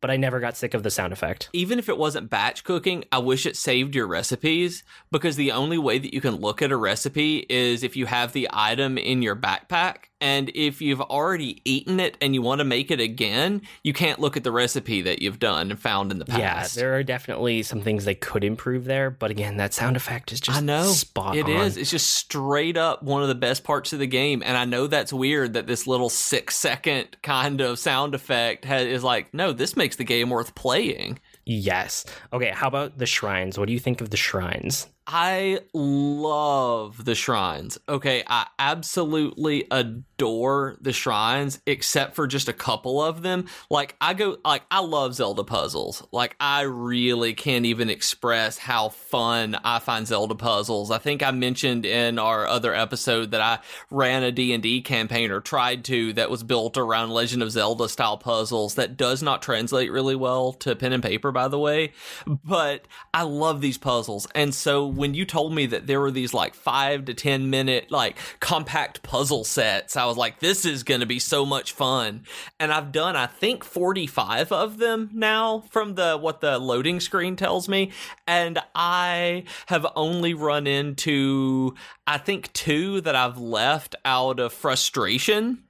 [0.00, 1.50] but I never got sick of the sound effect.
[1.52, 5.78] Even if it wasn't batch cooking, I wish it saved your recipes because the only
[5.78, 9.22] way that you can look at a recipe is if you have the item in
[9.22, 13.62] your backpack and if you've already eaten it and you want to make it again,
[13.82, 16.76] you can't look at the recipe that you've done and found in the past.
[16.76, 20.32] Yeah, there are definitely some things they could improve there, but again, that sound effect
[20.32, 21.50] is just I know spot it on.
[21.50, 21.76] is.
[21.76, 24.86] It's just straight up one of the best parts of the game, and I know
[24.86, 29.52] that's weird that this little six second kind of sound effect has, is like, no,
[29.52, 31.18] this makes the game worth playing.
[31.46, 32.04] Yes.
[32.32, 32.50] Okay.
[32.54, 33.58] How about the shrines?
[33.58, 34.86] What do you think of the shrines?
[35.12, 37.78] I love the shrines.
[37.88, 43.46] Okay, I absolutely adore the shrines, except for just a couple of them.
[43.70, 46.06] Like I go, like I love Zelda puzzles.
[46.12, 50.92] Like I really can't even express how fun I find Zelda puzzles.
[50.92, 53.58] I think I mentioned in our other episode that I
[53.90, 57.50] ran a D and D campaign or tried to that was built around Legend of
[57.50, 58.76] Zelda style puzzles.
[58.76, 61.94] That does not translate really well to pen and paper, by the way.
[62.28, 66.34] But I love these puzzles, and so when you told me that there were these
[66.34, 71.00] like five to 10 minute, like compact puzzle sets, I was like, this is going
[71.00, 72.24] to be so much fun.
[72.60, 77.34] And I've done, I think, 45 of them now from the what the loading screen
[77.34, 77.92] tells me.
[78.26, 81.74] And I have only run into,
[82.06, 85.64] I think, two that I've left out of frustration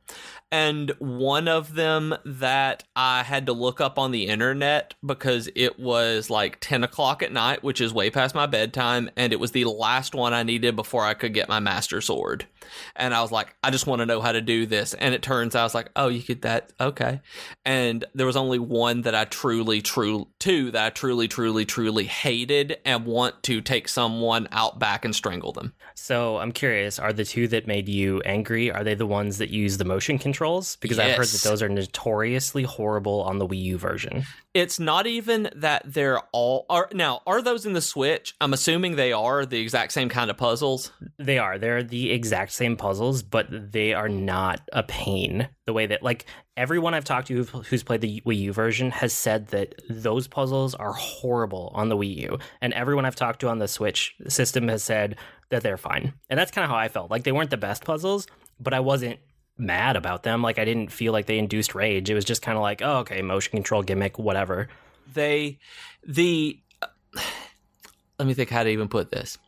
[0.52, 5.78] and one of them that I had to look up on the internet because it
[5.78, 9.52] was like 10 o'clock at night, which is way past my bedtime, and it was
[9.52, 12.46] the last one I needed before I could get my master sword.
[12.96, 14.94] And I was like, I just want to know how to do this.
[14.94, 17.20] And it turns out I was like, oh, you could that, okay.
[17.64, 22.04] And there was only one that I truly, true, two that I truly, truly, truly
[22.04, 25.74] hated and want to take someone out back and strangle them.
[25.94, 29.50] So I'm curious, are the two that made you angry, are they the ones that
[29.50, 30.76] use the motion controls?
[30.76, 34.24] Because I've heard that those are notoriously horrible on the Wii U version.
[34.54, 38.34] It's not even that they're all are now are those in the Switch?
[38.40, 40.92] I'm assuming they are the exact same kind of puzzles.
[41.18, 41.58] They are.
[41.58, 45.48] They're the exact same puzzles, but they are not a pain.
[45.66, 46.26] The way that, like,
[46.56, 50.74] everyone I've talked to who's played the Wii U version has said that those puzzles
[50.74, 52.38] are horrible on the Wii U.
[52.60, 55.16] And everyone I've talked to on the Switch system has said
[55.50, 56.14] that they're fine.
[56.28, 57.10] And that's kind of how I felt.
[57.10, 58.26] Like, they weren't the best puzzles,
[58.58, 59.20] but I wasn't
[59.60, 60.42] mad about them.
[60.42, 62.10] Like, I didn't feel like they induced rage.
[62.10, 64.68] It was just kind of like, oh, okay, motion control gimmick, whatever.
[65.12, 65.58] They
[66.06, 66.58] the
[68.18, 69.38] let me think how to even put this.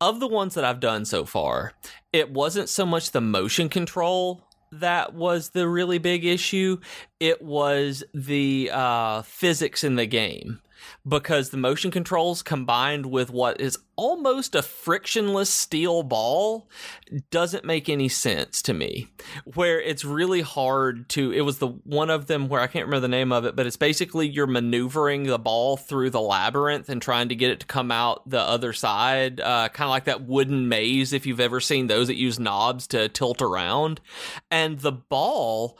[0.00, 1.72] Of the ones that I've done so far,
[2.12, 6.78] it wasn't so much the motion control that was the really big issue.
[7.20, 10.60] It was the uh, physics in the game.
[11.06, 16.68] Because the motion controls combined with what is almost a frictionless steel ball
[17.30, 19.08] doesn't make any sense to me.
[19.54, 23.00] Where it's really hard to, it was the one of them where I can't remember
[23.00, 27.02] the name of it, but it's basically you're maneuvering the ball through the labyrinth and
[27.02, 30.22] trying to get it to come out the other side, uh, kind of like that
[30.22, 34.00] wooden maze if you've ever seen those that use knobs to tilt around.
[34.50, 35.76] And the ball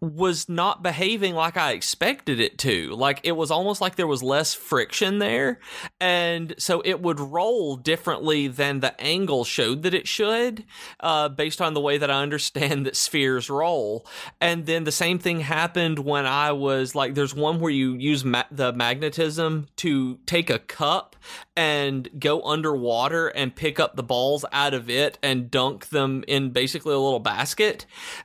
[0.00, 2.94] was not behaving like I expected it to.
[2.94, 5.60] Like it was almost like there was less friction there.
[6.00, 10.64] And so it would roll differently than the angle showed that it should,
[11.00, 14.06] uh, based on the way that I understand that spheres roll.
[14.40, 18.24] And then the same thing happened when I was like, there's one where you use
[18.24, 21.16] ma- the magnetism to take a cup
[21.60, 26.48] and go underwater and pick up the balls out of it and dunk them in
[26.48, 27.84] basically a little basket.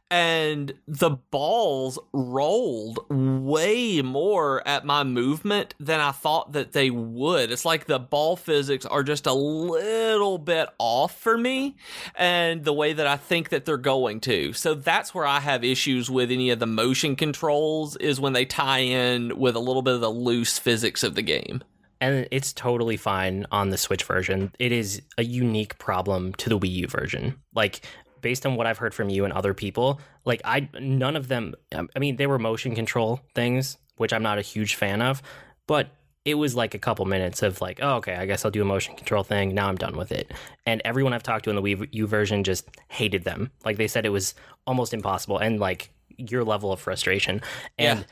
[0.09, 7.51] And the balls rolled way more at my movement than I thought that they would.
[7.51, 11.75] It's like the ball physics are just a little bit off for me
[12.15, 14.53] and the way that I think that they're going to.
[14.53, 18.45] So that's where I have issues with any of the motion controls is when they
[18.45, 21.61] tie in with a little bit of the loose physics of the game.
[22.01, 24.51] And it's totally fine on the Switch version.
[24.59, 27.35] It is a unique problem to the Wii U version.
[27.53, 27.85] Like
[28.21, 31.55] based on what I've heard from you and other people, like I none of them
[31.73, 35.21] um, I mean they were motion control things, which I'm not a huge fan of,
[35.67, 35.89] but
[36.25, 38.65] it was like a couple minutes of like, oh, okay, I guess I'll do a
[38.65, 39.53] motion control thing.
[39.53, 40.31] Now I'm done with it.
[40.65, 43.51] And everyone I've talked to in the Wii U version just hated them.
[43.63, 44.33] Like they said it was
[44.65, 47.41] almost impossible and like your level of frustration.
[47.77, 48.05] And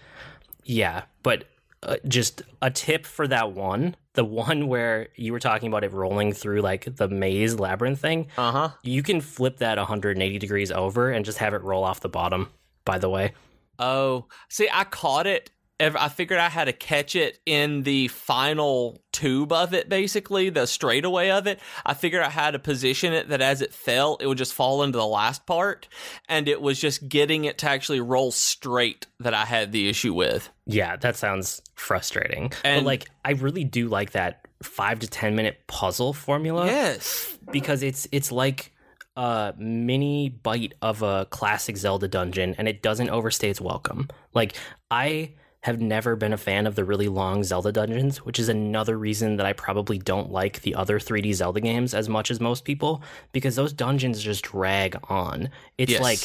[0.63, 1.45] yeah, but
[1.83, 5.91] uh, just a tip for that one, the one where you were talking about it
[5.93, 8.69] rolling through like the maze labyrinth thing, Uh huh.
[8.83, 12.49] you can flip that 180 degrees over and just have it roll off the bottom.
[12.85, 13.33] By the way,
[13.79, 15.49] Oh, see, I caught it.
[15.79, 20.65] I figured I had to catch it in the final tube of it, basically the
[20.67, 21.59] straightaway of it.
[21.85, 24.83] I figured I had to position it that as it fell, it would just fall
[24.83, 25.89] into the last part,
[26.29, 30.13] and it was just getting it to actually roll straight that I had the issue
[30.13, 30.49] with.
[30.65, 32.51] Yeah, that sounds frustrating.
[32.63, 36.65] And- but like, I really do like that five to 10 minute puzzle formula.
[36.67, 37.37] Yes.
[37.51, 38.71] because it's it's like
[39.17, 44.07] a mini bite of a classic Zelda dungeon and it doesn't overstay its welcome.
[44.33, 44.55] Like
[44.89, 48.97] I have never been a fan of the really long Zelda dungeons, which is another
[48.97, 52.65] reason that I probably don't like the other 3D Zelda games as much as most
[52.65, 53.01] people
[53.33, 55.49] because those dungeons just drag on.
[55.77, 56.01] It's Yes.
[56.01, 56.19] like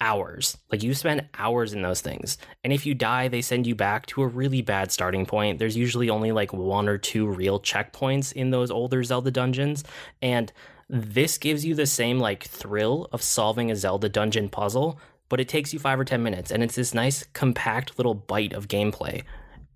[0.00, 0.56] hours.
[0.70, 2.38] Like you spend hours in those things.
[2.64, 5.58] And if you die, they send you back to a really bad starting point.
[5.58, 9.84] There's usually only like one or two real checkpoints in those older Zelda dungeons.
[10.22, 10.52] And
[10.88, 15.48] this gives you the same like thrill of solving a Zelda dungeon puzzle, but it
[15.48, 16.50] takes you five or 10 minutes.
[16.50, 19.22] And it's this nice, compact little bite of gameplay.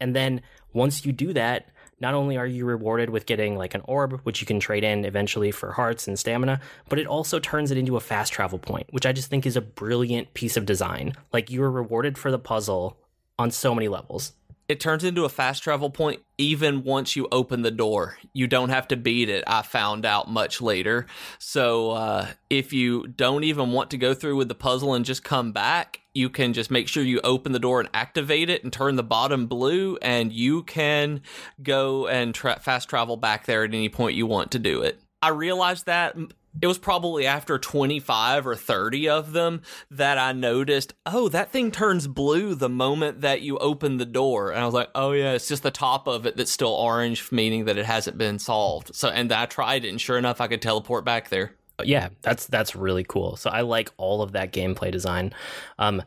[0.00, 0.40] And then
[0.72, 1.68] once you do that,
[2.00, 5.04] not only are you rewarded with getting like an orb, which you can trade in
[5.04, 8.86] eventually for hearts and stamina, but it also turns it into a fast travel point,
[8.90, 11.14] which I just think is a brilliant piece of design.
[11.32, 12.98] Like you are rewarded for the puzzle
[13.38, 14.32] on so many levels.
[14.68, 18.16] It turns into a fast travel point even once you open the door.
[18.32, 19.44] You don't have to beat it.
[19.46, 21.06] I found out much later.
[21.38, 25.22] So uh, if you don't even want to go through with the puzzle and just
[25.22, 28.72] come back, you can just make sure you open the door and activate it and
[28.72, 31.20] turn the bottom blue, and you can
[31.62, 35.00] go and tra- fast travel back there at any point you want to do it.
[35.20, 36.16] I realized that
[36.62, 41.70] it was probably after 25 or 30 of them that I noticed, oh, that thing
[41.70, 44.50] turns blue the moment that you open the door.
[44.50, 47.30] And I was like, oh, yeah, it's just the top of it that's still orange,
[47.32, 48.94] meaning that it hasn't been solved.
[48.94, 51.54] So, and I tried it, and sure enough, I could teleport back there.
[51.82, 53.34] Yeah, that's that's really cool.
[53.36, 55.34] So I like all of that gameplay design.
[55.78, 56.04] Um,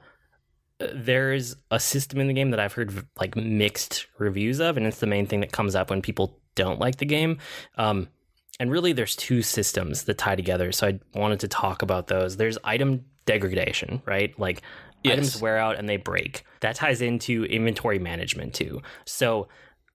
[0.80, 5.00] there's a system in the game that I've heard like mixed reviews of, and it's
[5.00, 7.40] the main thing that comes up when people don't like the game.
[7.78, 8.08] Um,
[8.60, 12.38] and really there's two systems that tie together so i wanted to talk about those.
[12.38, 14.38] There's item degradation right?
[14.40, 14.62] Like
[15.04, 15.14] yes.
[15.14, 16.44] items wear out and they break.
[16.62, 18.82] That ties into inventory management too.
[19.06, 19.48] So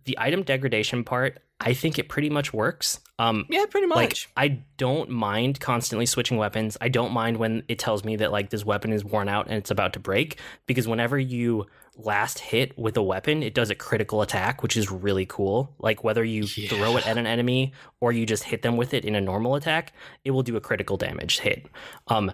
[0.04, 3.00] the item degradation part i think it pretty much works.
[3.18, 3.96] Um yeah pretty much.
[3.96, 6.76] Like i don't mind constantly switching weapons.
[6.80, 9.54] I don't mind when it tells me that like this weapon is worn out and
[9.56, 11.66] it's about to break because whenever you
[11.96, 15.74] last hit with a weapon, it does a critical attack, which is really cool.
[15.78, 16.68] Like whether you yeah.
[16.68, 19.54] throw it at an enemy or you just hit them with it in a normal
[19.54, 19.92] attack,
[20.24, 21.66] it will do a critical damage hit.
[22.08, 22.32] Um,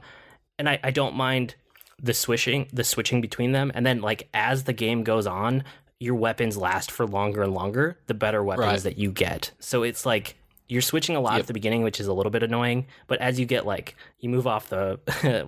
[0.58, 1.54] and I, I don't mind
[2.00, 3.72] the switching, the switching between them.
[3.74, 5.64] And then like as the game goes on,
[6.00, 8.82] your weapons last for longer and longer, the better weapons right.
[8.84, 9.50] that you get.
[9.58, 10.36] So it's like
[10.68, 11.40] you're switching a lot yep.
[11.40, 12.86] at the beginning, which is a little bit annoying.
[13.06, 15.00] But as you get like, you move off the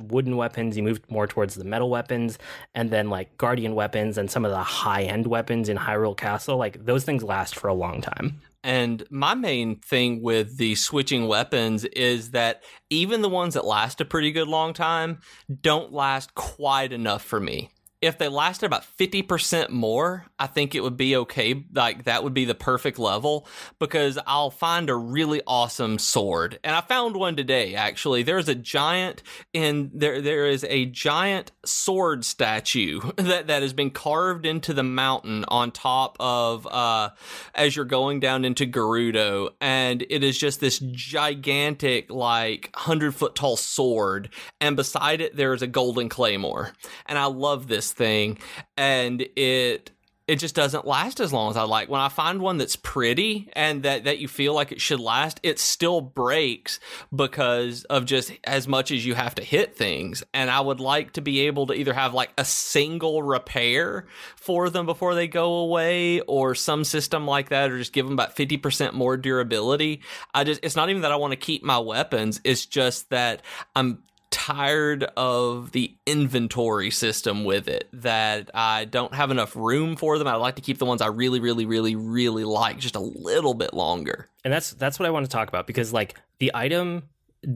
[0.09, 2.39] wooden weapons, you move more towards the metal weapons,
[2.75, 6.57] and then like guardian weapons and some of the high end weapons in Hyrule Castle,
[6.57, 8.41] like those things last for a long time.
[8.63, 14.01] And my main thing with the switching weapons is that even the ones that last
[14.03, 15.21] a pretty good long time
[15.63, 17.71] don't last quite enough for me
[18.03, 21.65] if they lasted about 50% more, I think it would be okay.
[21.75, 23.47] Like that would be the perfect level
[23.79, 26.59] because I'll find a really awesome sword.
[26.65, 28.23] And I found one today actually.
[28.23, 33.91] There's a giant and there there is a giant sword statue that that has been
[33.91, 37.11] carved into the mountain on top of uh
[37.55, 43.35] as you're going down into Gerudo and it is just this gigantic like 100 foot
[43.35, 46.73] tall sword and beside it there is a golden claymore.
[47.05, 48.39] And I love this thing
[48.77, 49.91] and it
[50.31, 51.89] it just doesn't last as long as I like.
[51.89, 55.41] When I find one that's pretty and that, that you feel like it should last,
[55.43, 56.79] it still breaks
[57.13, 60.23] because of just as much as you have to hit things.
[60.33, 64.71] And I would like to be able to either have like a single repair for
[64.71, 68.37] them before they go away or some system like that, or just give them about
[68.37, 70.01] 50% more durability.
[70.33, 72.41] I just, it's not even that I want to keep my weapons.
[72.45, 73.43] It's just that
[73.75, 80.19] I'm tired of the inventory system with it that I don't have enough room for
[80.19, 80.29] them.
[80.29, 83.55] I like to keep the ones I really really really really like just a little
[83.55, 84.29] bit longer.
[84.45, 87.03] And that's that's what I want to talk about because like the item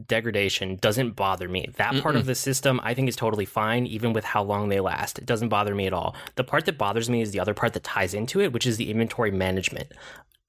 [0.07, 1.69] degradation doesn't bother me.
[1.77, 2.01] That Mm-mm.
[2.01, 5.17] part of the system I think is totally fine even with how long they last.
[5.17, 6.15] It doesn't bother me at all.
[6.35, 8.77] The part that bothers me is the other part that ties into it, which is
[8.77, 9.91] the inventory management.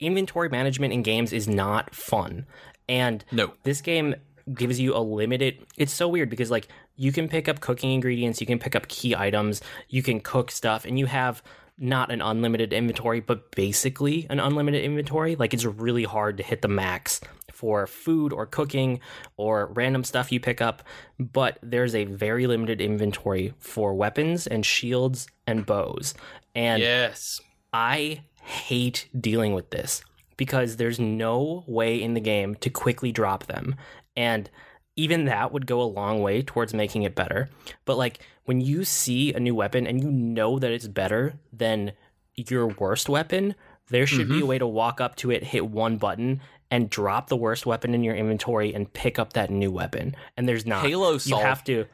[0.00, 2.46] Inventory management in games is not fun.
[2.88, 3.52] And no.
[3.64, 4.14] this game
[4.54, 8.40] gives you a limited it's so weird because like you can pick up cooking ingredients
[8.40, 11.42] you can pick up key items you can cook stuff and you have
[11.78, 15.36] not an unlimited inventory but basically an unlimited inventory.
[15.36, 17.20] Like it's really hard to hit the max
[17.52, 19.00] for food or cooking
[19.36, 20.82] or random stuff you pick up
[21.18, 26.14] but there's a very limited inventory for weapons and shields and bows.
[26.54, 27.40] And yes.
[27.72, 30.02] I hate dealing with this
[30.36, 33.74] because there's no way in the game to quickly drop them.
[34.16, 34.50] And
[34.96, 37.50] even that would go a long way towards making it better.
[37.84, 41.92] But like when you see a new weapon and you know that it's better than
[42.34, 43.54] your worst weapon,
[43.88, 44.28] there should mm-hmm.
[44.28, 44.48] be a mm-hmm.
[44.48, 48.02] way to walk up to it, hit one button, and drop the worst weapon in
[48.02, 50.16] your inventory and pick up that new weapon.
[50.36, 50.84] And there's not.
[50.84, 51.86] Halo You have to.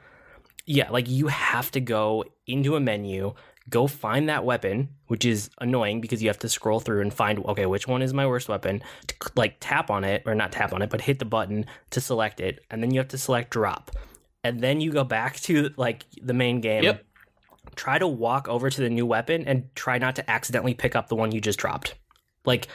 [0.65, 3.35] Yeah, like you have to go into a menu,
[3.69, 7.39] go find that weapon, which is annoying because you have to scroll through and find
[7.47, 8.83] okay, which one is my worst weapon?
[9.37, 12.41] Like tap on it or not tap on it, but hit the button to select
[12.41, 13.91] it, and then you have to select drop.
[14.45, 16.85] And then you go back to like the main game.
[16.85, 17.05] Yep.
[17.77, 21.09] Try to walk over to the new weapon and try not to accidentally pick up
[21.09, 21.95] the one you just dropped.
[22.45, 22.67] Like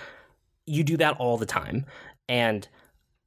[0.66, 1.86] you do that all the time.
[2.30, 2.68] And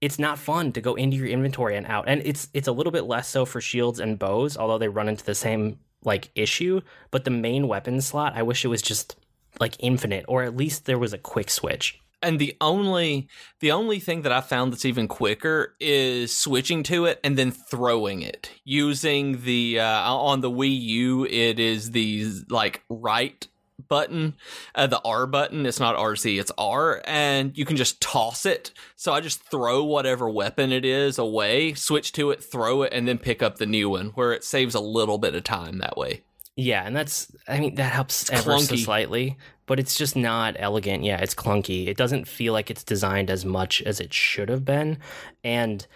[0.00, 2.08] it's not fun to go into your inventory and out.
[2.08, 5.08] And it's it's a little bit less so for shields and bows, although they run
[5.08, 9.16] into the same like issue, but the main weapon slot, I wish it was just
[9.58, 12.00] like infinite or at least there was a quick switch.
[12.22, 13.28] And the only
[13.60, 17.50] the only thing that I found that's even quicker is switching to it and then
[17.50, 21.24] throwing it using the uh, on the Wii U.
[21.24, 23.46] It is the like right
[23.88, 24.34] button,
[24.74, 25.66] uh, the R button.
[25.66, 28.72] It's not RZ, it's R, and you can just toss it.
[28.96, 33.06] So I just throw whatever weapon it is away, switch to it, throw it, and
[33.06, 35.96] then pick up the new one, where it saves a little bit of time that
[35.96, 36.22] way.
[36.56, 38.68] Yeah, and that's I mean that helps it's ever clunky.
[38.68, 41.04] so slightly, but it's just not elegant.
[41.04, 41.86] Yeah, it's clunky.
[41.86, 44.98] It doesn't feel like it's designed as much as it should have been.
[45.42, 45.86] And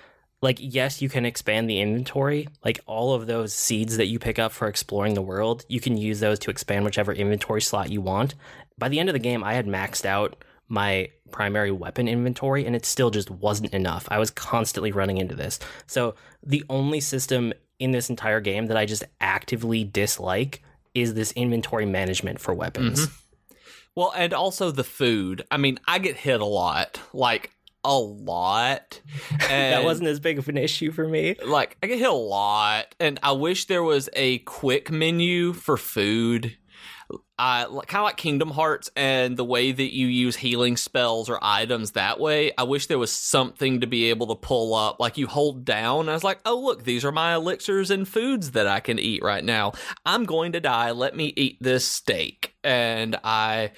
[0.45, 2.47] like yes, you can expand the inventory.
[2.65, 5.97] Like all of those seeds that you pick up for exploring the world, you can
[5.97, 8.35] use those to expand whichever inventory slot you want.
[8.79, 12.77] By the end of the game, I had maxed out my primary weapon inventory and
[12.77, 14.07] it still just wasn't enough.
[14.11, 15.59] I was constantly running into this.
[15.87, 20.63] So the only system in this entire game that I just actively dislike
[20.95, 23.07] is this inventory management for weapons.
[23.07, 23.15] Mm-hmm.
[23.97, 25.45] Well, and also the food.
[25.51, 27.01] I mean, I get hit a lot.
[27.13, 27.54] Like
[27.85, 29.01] a lot.
[29.39, 31.37] that wasn't as big of an issue for me.
[31.45, 35.77] Like I get hit a lot, and I wish there was a quick menu for
[35.77, 36.57] food
[37.39, 41.39] uh, kind of like Kingdom Hearts and the way that you use healing spells or
[41.43, 42.53] items that way.
[42.57, 45.01] I wish there was something to be able to pull up.
[45.01, 48.53] Like you hold down, I was like, oh, look, these are my elixirs and foods
[48.53, 49.73] that I can eat right now.
[50.07, 50.93] I'm going to die.
[50.93, 52.55] Let me eat this steak.
[52.63, 53.73] And I,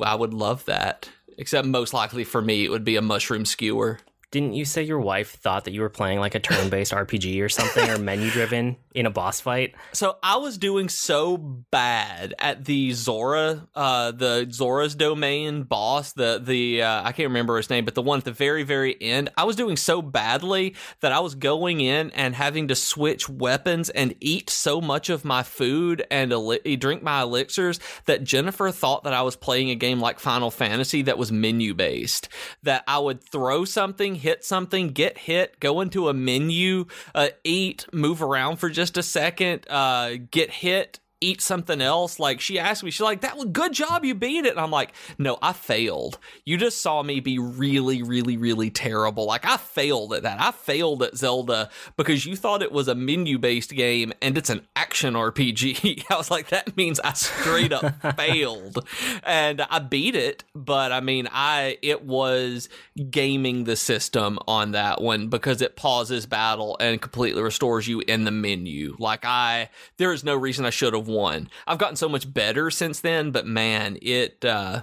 [0.00, 1.08] I would love that.
[1.40, 3.98] Except most likely for me, it would be a mushroom skewer.
[4.30, 7.48] Didn't you say your wife thought that you were playing like a turn-based RPG or
[7.48, 9.74] something or menu-driven in a boss fight?
[9.92, 16.40] So I was doing so bad at the Zora, uh, the Zora's domain boss, the
[16.42, 19.30] the uh, I can't remember his name, but the one at the very very end.
[19.36, 23.90] I was doing so badly that I was going in and having to switch weapons
[23.90, 29.04] and eat so much of my food and el- drink my elixirs that Jennifer thought
[29.04, 32.28] that I was playing a game like Final Fantasy that was menu based.
[32.62, 37.86] That I would throw something hit something, get hit, go into a menu, uh, eat,
[37.92, 42.18] move around for just a second, uh, get hit, eat something else.
[42.18, 44.70] Like she asked me, she's like, "That was good job, you beat it." And I'm
[44.70, 46.18] like, "No, I failed.
[46.44, 49.26] You just saw me be really, really, really terrible.
[49.26, 50.40] Like I failed at that.
[50.40, 54.50] I failed at Zelda because you thought it was a menu based game and it's
[54.50, 56.04] an action RPG.
[56.10, 58.86] I was like, that means I straight up failed,
[59.22, 60.44] and I beat it.
[60.54, 62.68] But I mean, I it was
[63.10, 68.24] gaming the system on that one because it pauses battle and completely restores you in
[68.24, 68.96] the menu.
[68.98, 71.48] Like I, there is no reason I should have one.
[71.66, 74.82] I've gotten so much better since then, but man, it uh,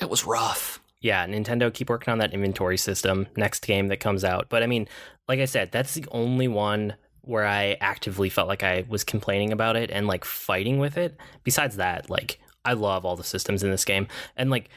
[0.00, 0.80] it was rough.
[1.00, 4.48] Yeah, Nintendo keep working on that inventory system next game that comes out.
[4.48, 4.88] But I mean,
[5.28, 9.52] like I said, that's the only one where I actively felt like I was complaining
[9.52, 11.16] about it and like fighting with it.
[11.44, 14.70] Besides that, like I love all the systems in this game and like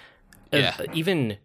[0.53, 0.75] uh, yeah.
[0.79, 1.37] uh, even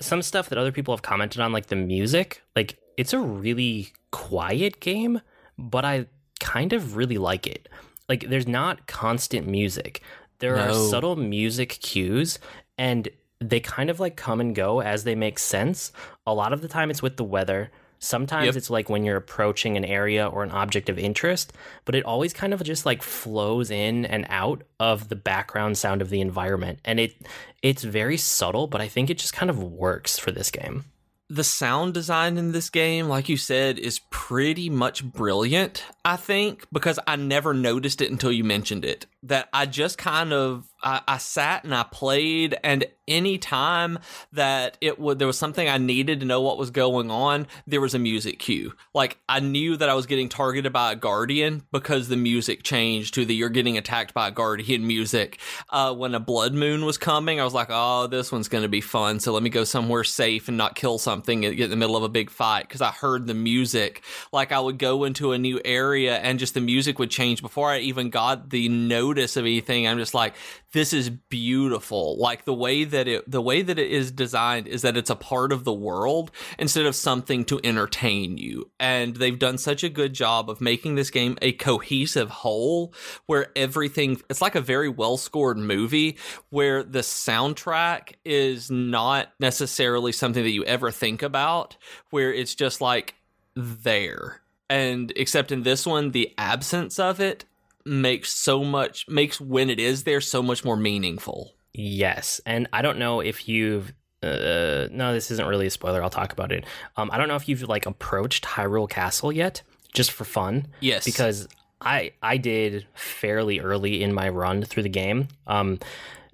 [0.00, 3.92] some stuff that other people have commented on like the music, like it's a really
[4.10, 5.20] quiet game,
[5.56, 6.06] but I
[6.40, 7.68] kind of really like it
[8.08, 10.02] like there's not constant music.
[10.38, 10.70] There no.
[10.70, 12.38] are subtle music cues
[12.76, 13.08] and
[13.40, 15.92] they kind of like come and go as they make sense.
[16.26, 17.70] A lot of the time it's with the weather.
[17.98, 18.56] Sometimes yep.
[18.56, 21.54] it's like when you're approaching an area or an object of interest,
[21.86, 26.02] but it always kind of just like flows in and out of the background sound
[26.02, 26.80] of the environment.
[26.84, 27.14] And it
[27.62, 30.84] it's very subtle, but I think it just kind of works for this game
[31.28, 36.66] the sound design in this game, like you said, is pretty much brilliant, I think,
[36.72, 39.06] because I never noticed it until you mentioned it.
[39.24, 43.98] That I just kind of I, I sat and I played, and any time
[44.32, 47.80] that it would there was something I needed to know what was going on, there
[47.80, 48.72] was a music cue.
[48.94, 53.14] Like I knew that I was getting targeted by a guardian because the music changed
[53.14, 55.40] to the "you're getting attacked by a guardian" music.
[55.70, 58.68] Uh, when a blood moon was coming, I was like, "Oh, this one's going to
[58.68, 61.96] be fun." So let me go somewhere safe and not kill something in the middle
[61.96, 64.02] of a big fight because I heard the music.
[64.32, 67.70] Like I would go into a new area and just the music would change before
[67.70, 68.68] I even got the
[69.14, 69.86] notice of anything.
[69.86, 70.34] I'm just like,
[70.72, 72.18] this is beautiful.
[72.18, 75.16] Like the way that it the way that it is designed is that it's a
[75.16, 78.70] part of the world instead of something to entertain you.
[78.80, 82.92] And they've done such a good job of making this game a cohesive whole
[83.26, 86.18] where everything it's like a very well scored movie
[86.50, 91.76] where the soundtrack is not necessarily something that you ever think about
[92.10, 93.14] where it's just like
[93.54, 97.44] there and except in this one the absence of it
[97.84, 101.54] makes so much makes when it is there so much more meaningful.
[101.72, 106.02] Yes, and I don't know if you've uh, no, this isn't really a spoiler.
[106.02, 106.64] I'll talk about it.
[106.96, 109.62] Um, I don't know if you've like approached Hyrule Castle yet,
[109.92, 110.68] just for fun.
[110.80, 111.48] Yes, because
[111.80, 115.28] I I did fairly early in my run through the game.
[115.46, 115.78] Um,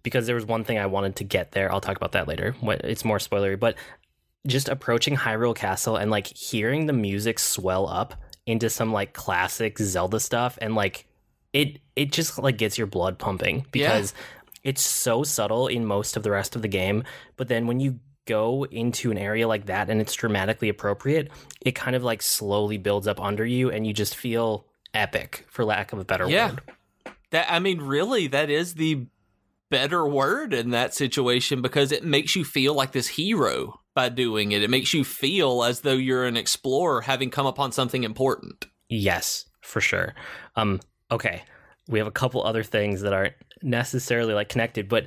[0.03, 1.71] because there was one thing I wanted to get there.
[1.71, 2.55] I'll talk about that later.
[2.61, 3.77] What it's more spoilery, but
[4.47, 8.15] just approaching Hyrule Castle and like hearing the music swell up
[8.47, 11.07] into some like classic Zelda stuff and like
[11.53, 14.15] it it just like gets your blood pumping because
[14.63, 17.03] it's so subtle in most of the rest of the game,
[17.37, 21.31] but then when you go into an area like that and it's dramatically appropriate,
[21.63, 25.65] it kind of like slowly builds up under you and you just feel epic for
[25.65, 26.51] lack of a better Yeah.
[26.51, 26.61] word.
[27.31, 29.07] That I mean, really, that is the
[29.71, 34.53] better word in that situation because it makes you feel like this hero by doing
[34.53, 34.63] it.
[34.63, 38.67] It makes you feel as though you're an explorer having come upon something important.
[38.89, 40.15] Yes, for sure.
[40.57, 40.81] Um
[41.11, 41.43] okay.
[41.89, 45.07] We have a couple other things that aren't necessarily like connected, but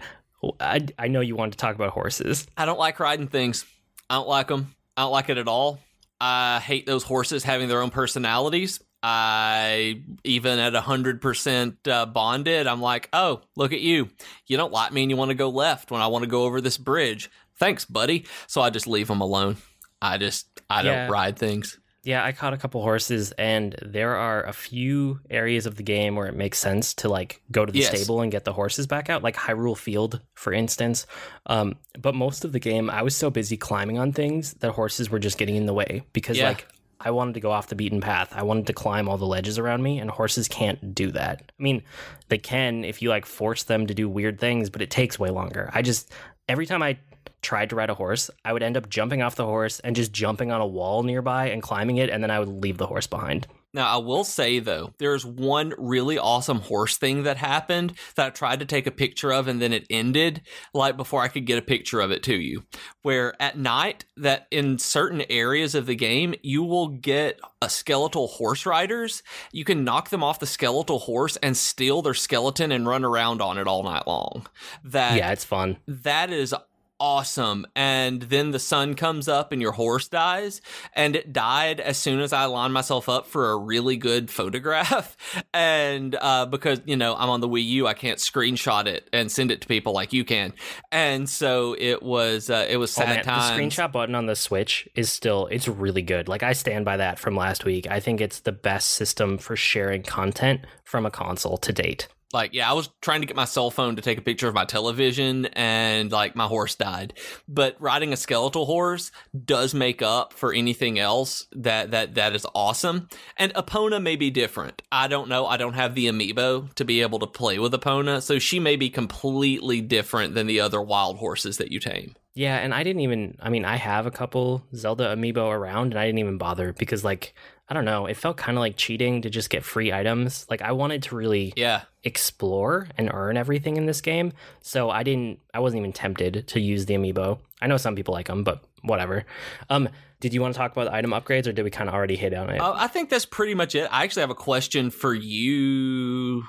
[0.60, 2.46] I, I know you wanted to talk about horses.
[2.58, 3.66] I don't like riding things.
[4.10, 4.76] I don't like them.
[4.98, 5.80] I don't like it at all.
[6.20, 8.82] I hate those horses having their own personalities.
[9.02, 14.10] I even at hundred percent uh, bonded, I'm like, oh, look at you.
[14.48, 16.44] You don't like me, and you want to go left when I want to go
[16.44, 17.30] over this bridge.
[17.60, 18.26] Thanks, buddy.
[18.48, 19.58] So I just leave them alone.
[20.02, 21.04] I just I Yeah.
[21.04, 21.78] don't ride things.
[22.04, 26.18] Yeah, I caught a couple horses, and there are a few areas of the game
[26.18, 27.88] where it makes sense to like go to the Yes.
[27.98, 31.08] stable and get the horses back out, like Hyrule Field, for instance.
[31.46, 35.10] Um, but most of the game, I was so busy climbing on things that horses
[35.10, 36.50] were just getting in the way because, Yeah.
[36.50, 36.68] like,
[37.00, 38.34] I wanted to go off the beaten path.
[38.34, 41.52] I wanted to climb all the ledges around me, and horses can't do that.
[41.58, 41.84] I mean,
[42.28, 45.30] they can if you like force them to do weird things, but it takes way
[45.30, 45.70] longer.
[45.74, 46.12] I just
[46.50, 46.98] every time I
[47.44, 50.12] tried to ride a horse, I would end up jumping off the horse and just
[50.12, 53.08] jumping on a wall nearby and climbing it, and then I would leave the horse
[53.08, 53.48] behind.
[53.76, 58.30] Now, I will say though, there's one really awesome horse thing that happened that I
[58.30, 60.44] tried to take a picture of and then it ended
[60.76, 62.64] like before I could get a picture of it to you.
[63.02, 68.28] Where at night, that in certain areas of the game, you will get a skeletal
[68.28, 69.24] horse riders.
[69.52, 73.42] You can knock them off the skeletal horse and steal their skeleton and run around
[73.42, 74.46] on it all night long.
[74.84, 75.78] That yeah, it's fun.
[75.88, 76.54] that is
[77.00, 77.66] awesome.
[77.76, 80.62] And then the sun comes up and your horse dies.
[80.94, 85.18] And it died as soon as I lined myself up for a really good photograph.
[85.54, 89.32] And uh, because, you know, I'm on the Wii U, I can't screenshot it and
[89.32, 90.54] send it to people like you can.
[90.92, 94.36] And so it was, uh, it was Oh, sad man, the screenshot button on the
[94.36, 96.28] Switch is still it's really good.
[96.28, 97.88] Like I stand by that from last week.
[97.90, 102.08] I think it's the best system for sharing content from a console to date.
[102.34, 104.54] Like yeah i was trying to get my cell phone to take a picture of
[104.54, 107.14] my television and like my horse died.
[107.48, 109.12] But riding a skeletal horse
[109.46, 113.10] does make up for anything else that that that is awesome.
[113.38, 114.82] And epona may be different.
[114.92, 115.46] I don't know.
[115.46, 118.22] I don't have the amiibo to be able to play with epona.
[118.22, 122.16] So she may be completely different than the other wild horses that you tame.
[122.36, 126.00] Yeah, and I didn't even I mean, I have a couple Zelda amiibo around and
[126.00, 127.36] I didn't even bother because like
[127.70, 130.46] I don't know, it felt kind of like cheating to just get free items.
[130.50, 134.34] Like I wanted to really yeah explore and earn everything in this game.
[134.62, 137.40] So I didn't I wasn't even tempted to use the amiibo.
[137.62, 139.26] I know some people like them, but whatever.
[139.70, 139.90] Um
[140.20, 142.34] did you want to talk about item upgrades or did we kind of already hit
[142.34, 142.60] on it?
[142.62, 143.90] Uh, I think that's pretty much it.
[143.92, 146.44] I actually have a question for you.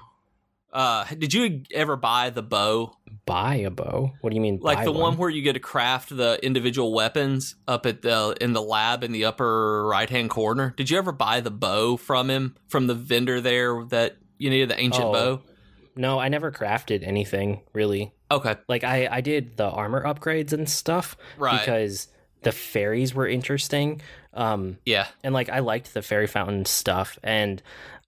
[0.73, 2.97] Uh, did you ever buy the bow?
[3.27, 4.13] Buy a bow?
[4.21, 7.55] What do you mean Like the one where you get to craft the individual weapons
[7.67, 10.75] up at the in the lab in the upper right hand corner?
[10.77, 14.69] Did you ever buy the bow from him from the vendor there that you needed
[14.71, 15.13] the ancient Oh.
[15.13, 15.41] bow?
[15.97, 18.13] No, I never crafted anything really.
[18.31, 21.61] Okay, Like I I did the armor upgrades and stuff right.
[21.61, 22.09] because
[22.43, 24.01] the fairies were interesting.
[24.33, 27.63] Um yeah, and like I liked the fairy fountain stuff and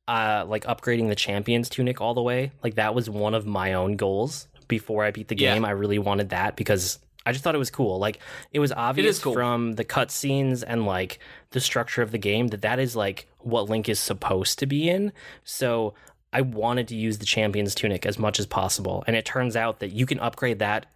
[0.08, 2.52] uh like upgrading the champions tunic all the way.
[2.62, 5.54] Like that was one of my own goals before I beat the Yeah.
[5.54, 5.64] game.
[5.64, 7.98] I really wanted that because I just thought it was cool.
[7.98, 8.20] Like
[8.52, 9.32] it was obvious cool.
[9.34, 11.18] from the cutscenes and like
[11.50, 14.88] the structure of the game that that is like what Link is supposed to be
[14.88, 15.12] in.
[15.44, 15.94] So
[16.32, 19.02] I wanted to use the champion's tunic as much as possible.
[19.06, 20.86] And it turns out that you can upgrade that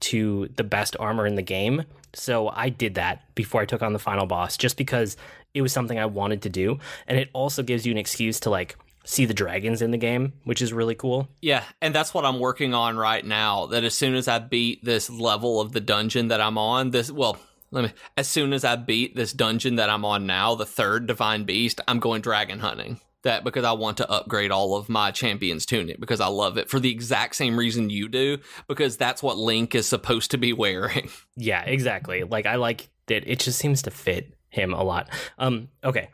[0.00, 1.84] to the best armor in the game.
[2.14, 5.16] So I did that before I took on the final boss just because
[5.54, 6.78] it was something I wanted to do.
[7.06, 10.32] And it also gives you an excuse to like see the dragons in the game,
[10.44, 11.28] which is really cool.
[11.40, 13.66] yeah, and that's what I'm working on right now.
[13.66, 17.10] That as soon as I beat this level of the dungeon that I'm on, this
[17.10, 17.38] well.
[17.72, 17.92] Let me.
[18.16, 21.80] As soon as I beat this dungeon that I'm on now, the third divine beast,
[21.86, 22.98] I'm going dragon hunting.
[23.22, 26.68] That because I want to upgrade all of my champion's tunic because I love it
[26.68, 30.52] for the exact same reason you do because that's what Link is supposed to be
[30.52, 31.10] wearing.
[31.36, 32.24] Yeah, exactly.
[32.24, 35.08] Like I like that It just seems to fit him a lot.
[35.38, 36.08] Um, okay.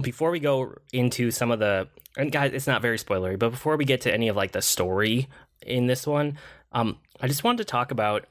[0.00, 3.76] Before we go into some of the and guys, it's not very spoilery, but before
[3.76, 5.28] we get to any of like the story
[5.62, 6.38] in this one,
[6.72, 8.26] um, I just wanted to talk about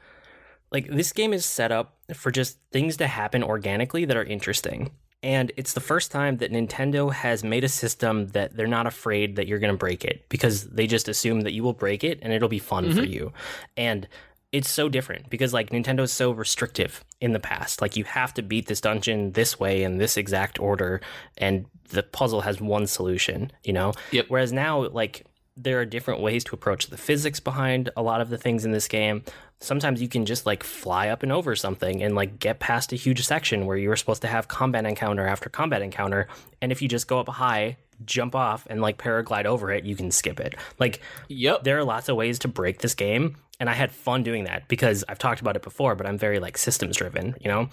[0.71, 4.91] like this game is set up for just things to happen organically that are interesting.
[5.21, 9.35] And it's the first time that Nintendo has made a system that they're not afraid
[9.35, 12.19] that you're going to break it because they just assume that you will break it
[12.21, 13.33] and it'll be fun for you.
[13.75, 14.07] And
[14.51, 17.81] it's so different because like Nintendo's so restrictive in the past.
[17.81, 21.01] Like you have to beat this dungeon this way in this exact order
[21.37, 23.93] and the puzzle has one solution, you know?
[24.11, 24.25] Yep.
[24.29, 25.25] Whereas now like
[25.61, 28.71] there are different ways to approach the physics behind a lot of the things in
[28.71, 29.23] this game.
[29.59, 32.95] Sometimes you can just like fly up and over something and like get past a
[32.95, 36.27] huge section where you were supposed to have combat encounter after combat encounter.
[36.61, 39.97] And if you just go up high, jump off, and like paraglide over it, you
[39.97, 40.55] can skip it.
[40.79, 41.63] Like, Yep.
[41.65, 44.65] there are lots of ways to break this game and i had fun doing that
[44.69, 47.67] because i've talked about it before but i'm very like systems driven you know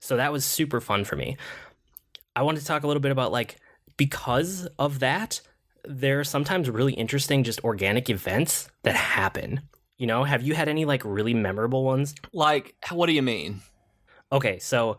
[0.00, 1.36] so that was super fun for me
[2.34, 3.54] i want to talk a little bit about like
[3.96, 5.40] because of that
[5.84, 9.60] there are sometimes really interesting just organic events that happen
[9.96, 13.60] you know have you had any like really memorable ones Like, what do you mean?
[14.30, 14.98] Okay, so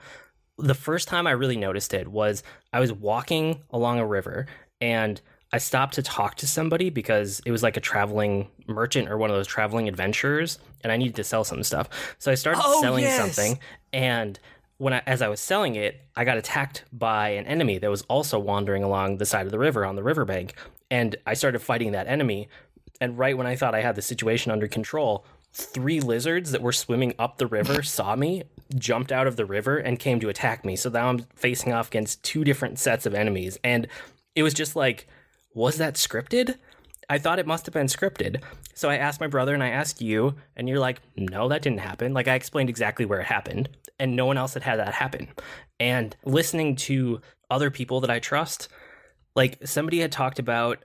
[0.57, 4.47] the first time I really noticed it was I was walking along a river
[4.81, 5.21] and
[5.53, 9.29] I stopped to talk to somebody because it was like a traveling merchant or one
[9.29, 11.89] of those traveling adventurers and I needed to sell some stuff.
[12.19, 13.17] So I started Oh, selling yes.
[13.17, 13.59] something
[13.93, 14.39] and
[14.79, 18.01] when I, as I was selling it, I got attacked by an enemy that was
[18.03, 20.55] also wandering along the side of the river on the riverbank
[20.89, 22.49] and I started fighting that enemy
[23.01, 26.71] and right when I thought I had the situation under control, three lizards that were
[26.71, 28.43] swimming up the river saw me,
[28.75, 30.75] jumped out of the river, and came to attack me.
[30.75, 33.57] So now I'm facing off against two different sets of enemies.
[33.63, 33.87] And
[34.35, 35.07] it was just like,
[35.53, 36.55] was that scripted?
[37.09, 38.43] I thought it must have been scripted.
[38.79, 41.81] So I asked my brother and I asked you, and you're like, no, that didn't
[41.81, 42.13] happen.
[42.13, 43.67] Like I explained exactly where it happened,
[43.99, 45.27] and no one else had had that happen.
[45.81, 47.19] And listening to
[47.51, 48.69] other people that I trust,
[49.35, 50.79] like somebody had talked about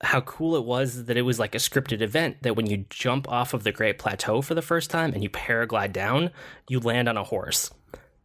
[0.00, 3.28] how cool it was that it was like a scripted event that when you jump
[3.28, 6.30] off of the Great Plateau for the first time and you paraglide down,
[6.68, 7.72] you land on a horse.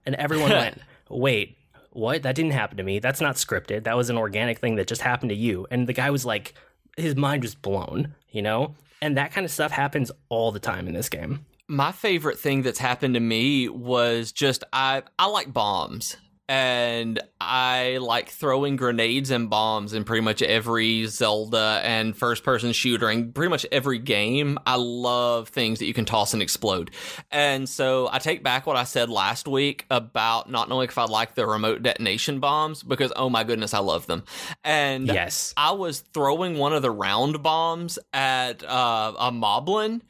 [0.06, 1.58] And everyone went, wait,
[1.90, 2.22] what?
[2.22, 3.00] That didn't happen to me.
[3.00, 3.86] That's not scripted.
[3.86, 5.66] That was an organic thing that just happened to you.
[5.72, 6.54] And the guy was like,
[6.96, 8.76] his mind was blown, you know?
[9.02, 11.46] And that kind of stuff happens all the time in this game.
[11.68, 16.18] My favorite thing that's happened to me was just I I like bombs.
[16.48, 22.72] And I like throwing grenades and bombs in pretty much every Zelda and first person
[22.72, 24.60] shooter and pretty much every game.
[24.66, 26.92] I love things that you can toss and explode.
[27.32, 31.06] And so I take back what I said last week about not knowing if I
[31.06, 34.24] like the remote detonation bombs because oh my goodness, I love them.
[34.64, 35.54] And Yes.
[35.58, 40.02] I was throwing one of the round bombs at uh, a moblin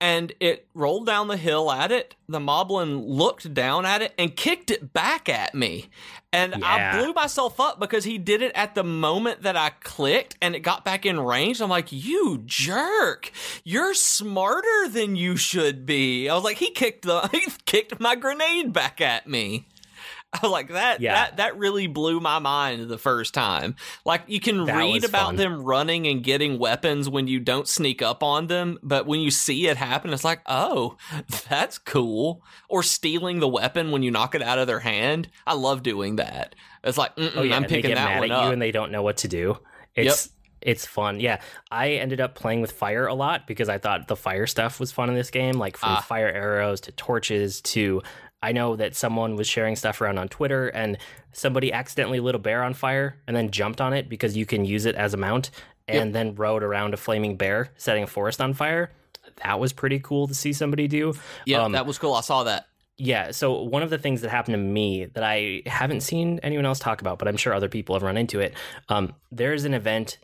[0.00, 2.14] and it rolled down the hill at it.
[2.28, 5.88] The moblin looked down at it and kicked it back at me.
[6.32, 6.92] And Yeah.
[6.94, 10.54] I blew myself up because he did it at the moment that I clicked and
[10.54, 11.62] it got back in range.
[11.62, 13.32] I'm like, you jerk.
[13.64, 16.28] You're smarter than you should be.
[16.28, 19.66] I was like, he kicked the he kicked my grenade back at me.
[20.42, 21.14] I was like that Yeah.
[21.14, 23.76] that that really blew my mind the first time.
[24.04, 25.36] Like you can That read about fun.
[25.36, 29.30] them running and getting weapons when you don't sneak up on them, but when you
[29.30, 30.96] see it happen, it's like, oh,
[31.48, 32.42] that's cool.
[32.68, 35.28] Or stealing the weapon when you knock it out of their hand.
[35.46, 36.54] I love doing that.
[36.84, 38.44] It's like, Oh yeah, I'm picking get that mad one at up.
[38.46, 39.58] you and they don't know what to do.
[39.94, 40.30] It's
[40.62, 41.20] it's fun.
[41.20, 44.80] Yeah, I ended up playing with fire a lot because I thought the fire stuff
[44.80, 46.00] was fun in this game, like from Ah.
[46.00, 48.02] fire arrows to torches to.
[48.42, 50.98] I know that someone was sharing stuff around on Twitter and
[51.32, 54.64] somebody accidentally lit a bear on fire and then jumped on it because you can
[54.64, 55.50] use it as a mount
[55.88, 58.90] and then rode around a flaming bear setting a forest on fire.
[59.44, 61.14] That was pretty cool to see somebody do.
[61.44, 62.14] yeah, um, that was cool.
[62.14, 62.66] I saw that.
[62.98, 66.64] Yeah, so one of the things that happened to me that I haven't seen anyone
[66.64, 68.54] else talk about, but I'm sure other people have run into it.
[68.88, 70.18] Um, there's an event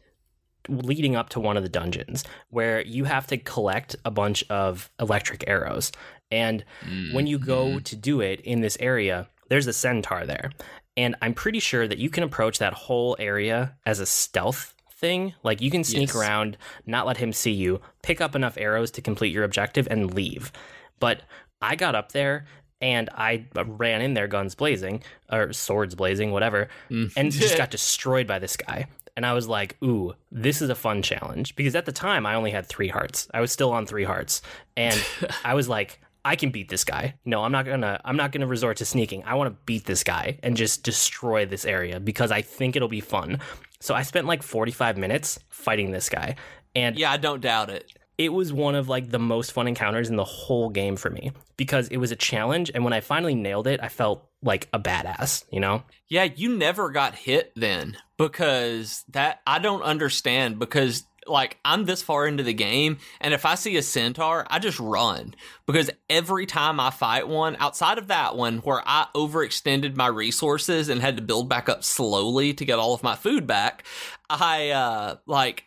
[0.69, 4.91] leading up to one of the dungeons where you have to collect a bunch of
[5.01, 5.93] electric arrows.
[6.33, 6.65] And
[7.13, 7.79] when you go mm-hmm.
[7.79, 10.51] to do it in this area, there's a centaur there.
[10.97, 15.35] And I'm pretty sure that you can approach that whole area as a stealth thing.
[15.43, 16.17] Like you can sneak Yes.
[16.17, 16.57] around,
[16.87, 20.53] not let him see you, pick up enough arrows to complete your objective, and leave.
[20.99, 21.23] But
[21.61, 22.47] I got up there
[22.81, 27.13] and I ran in there, guns blazing, or swords blazing, whatever, mm.
[27.17, 28.87] and just got destroyed by this guy.
[29.17, 31.55] And I was like, ooh, this is a fun challenge.
[31.55, 33.29] Because at the time, I only had three hearts.
[33.35, 34.43] I was still on three hearts.
[34.77, 34.99] And
[35.45, 37.15] I was like, I can beat this guy.
[37.25, 39.25] No, I'm not gonna I'm not gonna resort to sneaking.
[39.25, 43.01] I wanna beat this guy and just destroy this area because I think it'll be
[43.01, 43.41] fun.
[43.81, 46.37] So I spent like 45 minutes fighting this guy.
[46.75, 47.93] And Yeah, I don't doubt it.
[48.19, 51.33] it was one of like the most fun encounters in the whole game for me
[51.57, 54.79] because it was a challenge and when I finally nailed it, I felt like a
[54.79, 55.83] badass, you know?
[56.09, 62.03] Yeah, you never got hit then because that I don't understand because like I'm this
[62.03, 65.35] far into the game and if I see a centaur, I just run
[65.67, 70.89] because every time I fight one outside of that one where I overextended my resources
[70.89, 73.85] and had to build back up slowly to get all of my food back,
[74.29, 75.65] I uh like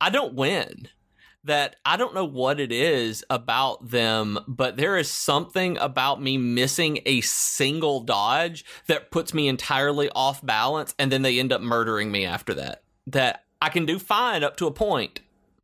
[0.00, 0.88] I don't win
[1.44, 6.38] that I don't know what it is about them, but there is something about me
[6.38, 11.60] missing a single dodge that puts me entirely off balance, and then they end up
[11.60, 12.82] murdering me after that.
[13.06, 15.20] That I can do fine up to a point.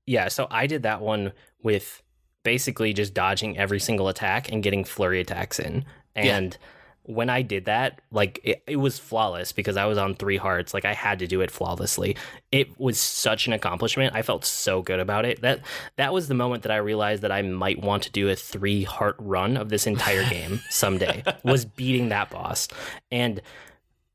[0.06, 1.32] Yeah, so I did that one
[1.62, 2.02] with
[2.44, 5.84] basically just dodging every single attack and getting flurry attacks in.
[6.16, 6.38] Yeah.
[6.38, 6.58] And
[7.02, 10.72] when I did that, like it, it was flawless because I was on three hearts.
[10.72, 12.16] Like I had to do it flawlessly.
[12.50, 14.14] It was such an accomplishment.
[14.14, 15.42] I felt so good about it.
[15.42, 15.60] That
[15.96, 18.82] that was the moment that I realized that I might want to do a three
[18.84, 21.22] heart run of this entire game someday.
[21.42, 22.66] was beating that boss.
[23.10, 23.42] And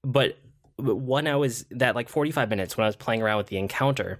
[0.03, 0.39] but
[0.77, 4.19] when I was that like 45 minutes when I was playing around with the encounter,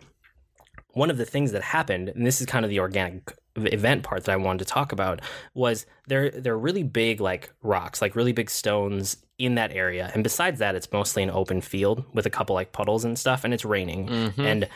[0.93, 4.25] one of the things that happened, and this is kind of the organic event part
[4.25, 5.21] that I wanted to talk about,
[5.53, 10.11] was there there are really big like rocks, like really big stones in that area.
[10.13, 13.43] And besides that, it's mostly an open field with a couple like puddles and stuff,
[13.43, 14.07] and it's raining.
[14.07, 14.39] Mhm.
[14.39, 14.69] And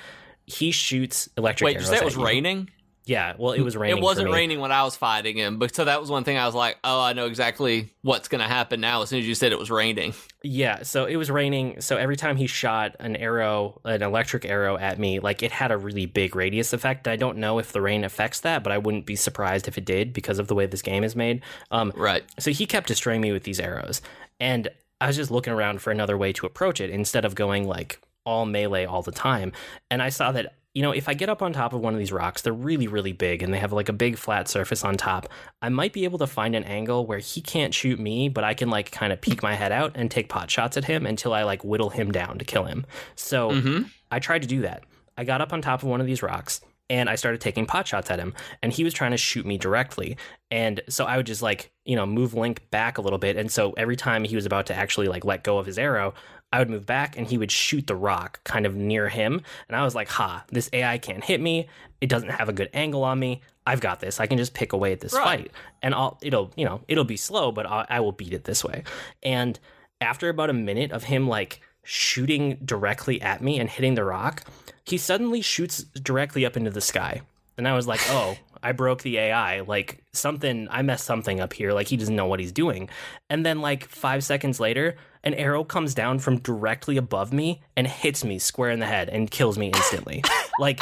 [0.45, 2.69] he shoots electric Wait, did you arrows say it was raining?
[3.09, 3.97] Yeah, well, it was raining.
[3.97, 6.45] It wasn't raining when I was fighting him, but so that was one thing I
[6.45, 9.01] was like, oh, I know exactly what's going to happen now.
[9.01, 11.81] As soon as you said it was raining, Yeah, so it was raining.
[11.81, 15.71] So every time he shot an arrow, an electric arrow at me, like it had
[15.71, 17.07] a really big radius effect.
[17.07, 19.85] I don't know if the rain affects that, but I wouldn't be surprised if it
[19.85, 21.41] did because of the way this game is made.
[21.71, 22.23] Um, right?
[22.37, 24.03] so he kept destroying me with these arrows,
[24.39, 24.67] and
[25.01, 27.99] I was just looking around for another way to approach it instead of going like
[28.23, 29.51] all melee all the time.
[29.89, 31.99] And I saw that you know if I get up on top of one of
[31.99, 34.95] these rocks, they're really really big and they have like a big flat surface on
[34.95, 35.27] top.
[35.61, 38.53] I might be able to find an angle where he can't shoot me, but I
[38.53, 41.33] can like kind of peek my head out and take pot shots at him until
[41.33, 42.85] I like whittle him down to kill him.
[43.15, 44.85] So hmm I tried to do that.
[45.17, 47.85] I got up on top of one of these rocks and I started taking pot
[47.85, 50.15] shots at him and he was trying to shoot me directly.
[50.49, 53.51] And so I would just like, you know, move Link back a little bit and
[53.51, 56.13] so every time he was about to actually like let go of his arrow,
[56.51, 59.75] I would move back and he would shoot the rock kind of near him and
[59.75, 61.67] I was like, "Ha, this AI can't hit me.
[62.01, 63.41] It doesn't have a good angle on me.
[63.67, 64.19] I've got this.
[64.19, 65.23] I can just pick away at this Right.
[65.23, 65.51] fight."
[65.83, 68.63] And I'll it'll, you know, it'll be slow, but I, I will beat it this
[68.63, 68.83] way.
[69.21, 69.59] And
[70.01, 74.43] after about a minute of him like shooting directly at me and hitting the rock,
[74.85, 77.21] he suddenly shoots directly up into the sky.
[77.57, 79.61] And I was like, oh, I broke the AI.
[79.61, 81.73] Like something, I messed something up here.
[81.73, 82.89] Like he doesn't know what he's doing.
[83.29, 87.87] And then, like five seconds later, an arrow comes down from directly above me and
[87.87, 90.23] hits me square in the head and kills me instantly.
[90.59, 90.81] like,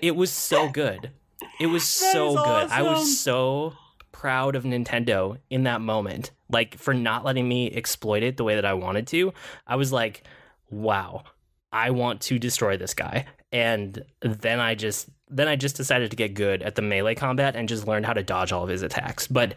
[0.00, 1.10] it was so good.
[1.58, 2.70] It was so is good.
[2.70, 3.74] I was so
[4.12, 6.30] proud of Nintendo in that moment.
[6.50, 9.32] Like for not letting me exploit it the way that I wanted to.
[9.66, 10.24] I was like,
[10.70, 11.24] wow,
[11.72, 13.26] I want to destroy this guy.
[13.52, 17.56] And then I just then I just decided to get good at the melee combat
[17.56, 19.26] and just learned how to dodge all of his attacks.
[19.26, 19.54] But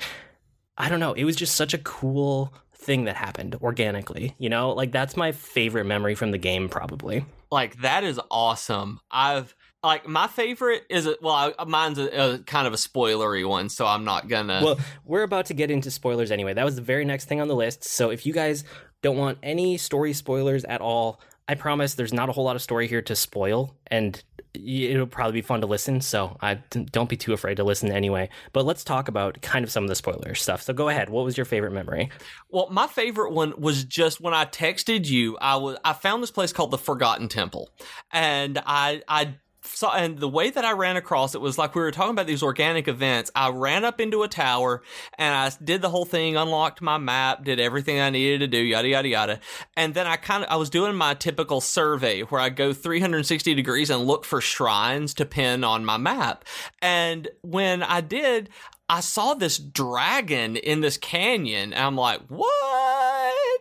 [0.78, 4.72] I don't know, it was just such a cool thing that happened organically, you know?
[4.72, 7.26] Like that's my favorite memory from the game probably.
[7.52, 9.00] Like that is awesome.
[9.12, 13.48] I've like my favorite is a, well, I, mine's a, a kind of a spoilery
[13.48, 14.62] one, so I'm not gonna.
[14.64, 16.54] Well, we're about to get into spoilers anyway.
[16.54, 17.84] That was the very next thing on the list.
[17.84, 18.64] So if you guys
[19.02, 22.62] don't want any story spoilers at all, I promise there's not a whole lot of
[22.62, 24.22] story here to spoil, and
[24.54, 26.00] it'll probably be fun to listen.
[26.02, 26.56] So I
[26.91, 28.30] don't be too afraid to listen anyway.
[28.54, 30.62] But let's talk about kind of some of the spoiler stuff.
[30.62, 31.10] So go ahead.
[31.10, 32.10] What was your favorite memory?
[32.50, 35.38] Well, my favorite one was just when I texted you.
[35.39, 37.70] I was I found this place called the Forgotten Temple,
[38.12, 41.82] and I I saw and the way that I ran across it was like we
[41.82, 43.32] were talking about these organic events.
[43.36, 44.82] I ran up into a tower
[45.18, 48.57] and I did the whole thing, unlocked my map, did everything I needed to do,
[48.57, 49.39] yada yada yada,
[49.76, 53.53] and then I kind of I was doing my typical survey where I go 360
[53.53, 56.45] degrees and look for shrines to pin on my map,
[56.82, 58.49] and when I did.
[58.89, 63.53] I saw this dragon in this canyon, and I'm like, what?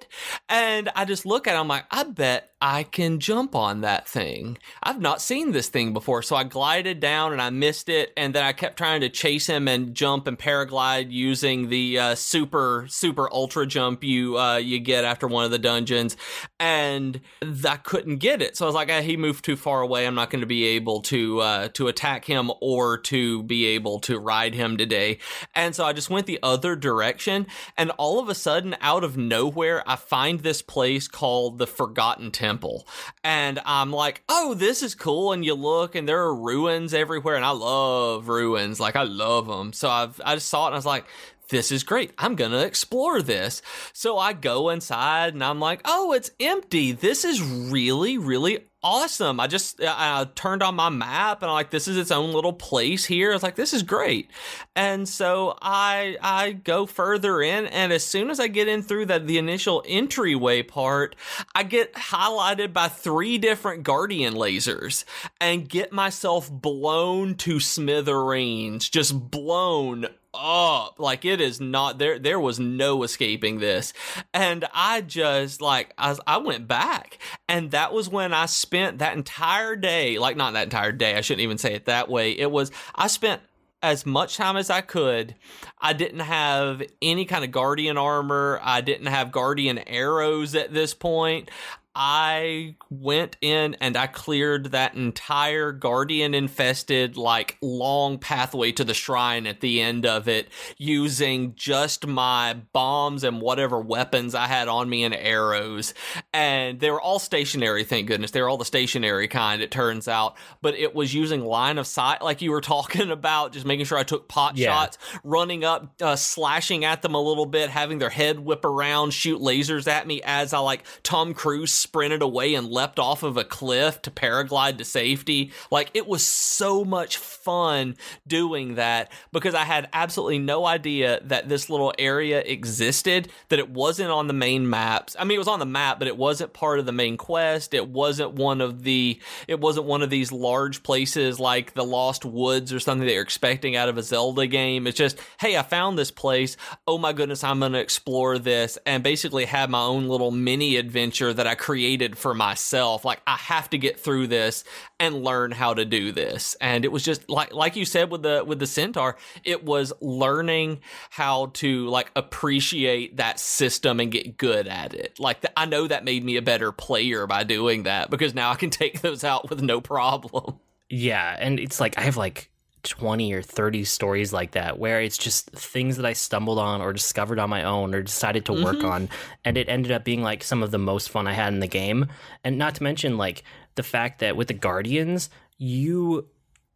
[0.49, 4.07] And I just look at it, I'm like, I bet I can jump on that
[4.07, 4.57] thing.
[4.83, 6.23] I've not seen this thing before.
[6.23, 8.13] So I glided down and I missed it.
[8.17, 12.15] And then I kept trying to chase him and jump and paraglide using the uh,
[12.15, 16.17] super, super ultra jump you uh, you get after one of the dungeons.
[16.61, 17.21] And
[17.69, 18.57] I couldn't get it.
[18.57, 20.07] So I was like, ah, he moved too far away.
[20.07, 23.99] I'm not going to be able to uh, to attack him or to be able
[24.01, 25.19] to ride him today.
[25.57, 27.49] And so I just went the other direction.
[27.77, 32.31] And all of a sudden, out of nowhere, I find this place called the Forgotten
[32.31, 32.87] Temple.
[33.23, 35.33] And I'm like, oh, this is cool.
[35.33, 37.37] And you look, and there are ruins everywhere.
[37.37, 38.81] And I love ruins.
[38.81, 39.75] Like, I love them.
[39.75, 41.05] So I've, I just saw it and I was like,
[41.51, 42.13] this is great.
[42.17, 43.61] I'm going to explore this.
[43.93, 46.93] So I go inside and I'm like, oh, it's empty.
[46.93, 49.41] This is really, really awesome.
[49.41, 52.33] I just uh, I turned on my map and I'm like, this is its own
[52.33, 53.31] little place here.
[53.31, 54.31] I was like, this is great.
[54.75, 59.07] And so I I go further in, and as soon as I get in through
[59.07, 61.17] that the initial entryway part,
[61.55, 65.05] I get highlighted by three different guardian lasers
[65.41, 70.99] and get myself blown to smithereens, just blown up.
[70.99, 72.19] Like it is not there.
[72.19, 73.93] There was no escaping this.
[74.33, 77.19] And I just like, I, I went back
[77.49, 81.17] and that was when I spent that entire day, like not that entire day.
[81.17, 82.33] I shouldn't even say it that way.
[82.33, 83.43] It was, I spent
[83.83, 85.35] as much time as I could.
[85.81, 88.61] I didn't have any kind of guardian armor.
[88.63, 91.51] I didn't have guardian arrows at this point.
[91.95, 98.95] I went in and I cleared that entire guardian infested, like long pathway to the
[98.95, 104.69] shrine at the end of it using just my bombs and whatever weapons I had
[104.69, 105.93] on me and arrows.
[106.33, 108.31] And they were all stationary, thank goodness.
[108.31, 110.37] They were all the stationary kind, it turns out.
[110.63, 113.99] But it was using line of sight, like you were talking about, just making sure
[113.99, 114.69] I took pot yeah.
[114.69, 119.13] shots, running up, uh, slashing at them a little bit, having their head whip around,
[119.13, 123.37] shoot lasers at me as I like Tom Cruise sprinted away and leapt off of
[123.37, 125.51] a cliff to paraglide to safety.
[125.71, 131.49] Like it was so much fun doing that because I had absolutely no idea that
[131.49, 135.17] this little area existed, that it wasn't on the main maps.
[135.19, 137.75] I mean, it was on the map, but it wasn't part of the main quest.
[137.75, 142.25] It wasn't one of the, it wasn't one of these large places like the Lost
[142.25, 144.87] Woods or something that you're expecting out of a Zelda game.
[144.87, 146.57] It's just, hey, I found this place.
[146.87, 150.77] Oh my goodness, I'm going to explore this and basically have my own little mini
[150.77, 151.72] adventure that I created
[152.19, 153.05] for myself.
[153.05, 154.65] Like I have to get through this
[154.99, 156.57] and learn how to do this.
[156.61, 159.93] And it was just like like you said with the with the centaur, it was
[160.01, 165.19] learning how to like appreciate that system and get good at it.
[165.19, 168.55] Like I know that made me a better player by doing that because now I
[168.55, 170.59] can take those out with no problem.
[170.89, 172.51] Yeah, and it's like I have like
[172.83, 176.93] 20 or 30 stories like that where it's just things that I stumbled on or
[176.93, 178.65] discovered on my own or decided to mm-hmm.
[178.65, 179.09] work on
[179.45, 181.69] and it ended up being like some of the most fun I had in the
[181.69, 182.09] game
[182.43, 183.45] and not to mention like
[183.77, 186.27] the fact that with the guardians you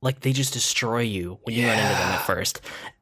[0.01, 1.71] like they just destroy you when you yeah.
[1.71, 2.61] run into them at first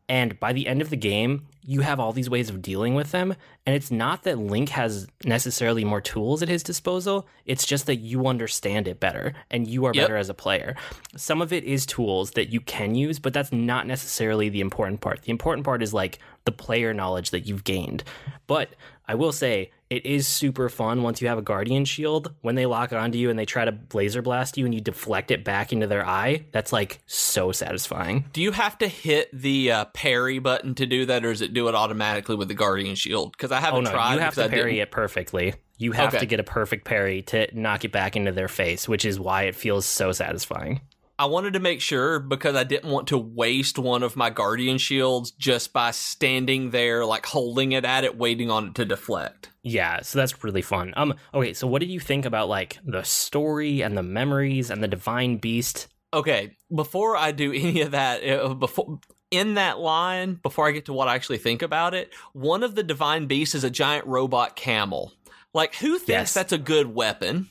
[0.09, 3.10] and by the end of the game, you have all these ways of dealing with
[3.10, 3.34] them.
[3.64, 7.96] And it's not that Link has necessarily more tools at his disposal, it's just that
[7.96, 10.04] you understand it better and you are yep.
[10.04, 10.76] better as a player.
[11.16, 15.00] Some of it is tools that you can use, but that's not necessarily the important
[15.00, 15.22] part.
[15.22, 18.04] The important part is like the player knowledge that you've gained.
[18.46, 18.70] But
[19.08, 22.35] I will say, it is super fun once you have a guardian shield.
[22.41, 25.30] When they lock onto you and they try to laser blast you and you deflect
[25.30, 28.24] it back into their eye that's like so satisfying.
[28.32, 31.55] Do you have to hit the uh, parry button to do that or does it
[31.55, 33.32] do it automatically with the guardian shield?
[33.32, 35.55] Because i haven't oh, no, tried you have to parry it perfectly.
[35.76, 36.20] You have okay.
[36.20, 39.45] to get a perfect parry to knock it back into their face which is why
[39.45, 40.80] it feels so satisfying
[41.18, 44.78] I wanted to make sure because I didn't want to waste one of my guardian
[44.78, 49.50] shields just by standing there, like holding it at it, waiting on it to deflect.
[49.62, 50.92] Yeah, so that's really fun.
[50.96, 54.82] Um, okay, so what did you think about like the story and the memories and
[54.82, 55.86] the divine beast?
[56.12, 58.98] Okay, before I do any of that, uh, before
[59.30, 62.74] in that line, before I get to what I actually think about it, one of
[62.74, 65.12] the divine beasts is a giant robot camel.
[65.52, 66.34] Like, who thinks yes.
[66.34, 67.50] that's a good weapon?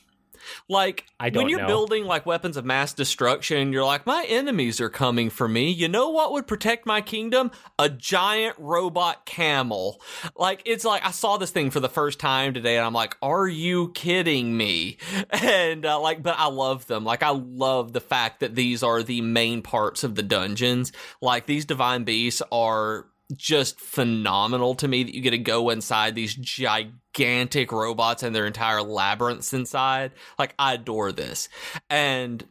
[0.68, 1.66] Like i do when you're know.
[1.66, 5.70] building like weapons of mass destruction, you're like, my enemies are coming for me.
[5.70, 7.50] You know what would protect my kingdom?
[7.78, 10.00] A giant robot camel.
[10.36, 13.16] Like it's like I saw this thing for the first time today, and I'm like,
[13.22, 14.98] are you kidding me?
[15.44, 17.04] And uh, like, but I love them.
[17.04, 20.92] Like I love the fact that these are the main parts of the dungeons.
[21.20, 26.14] Like these divine beasts are just phenomenal to me that you get to go inside
[26.14, 30.12] these gigantic robots and their entire labyrinths inside.
[30.38, 31.48] Like I adore this.
[31.88, 32.44] And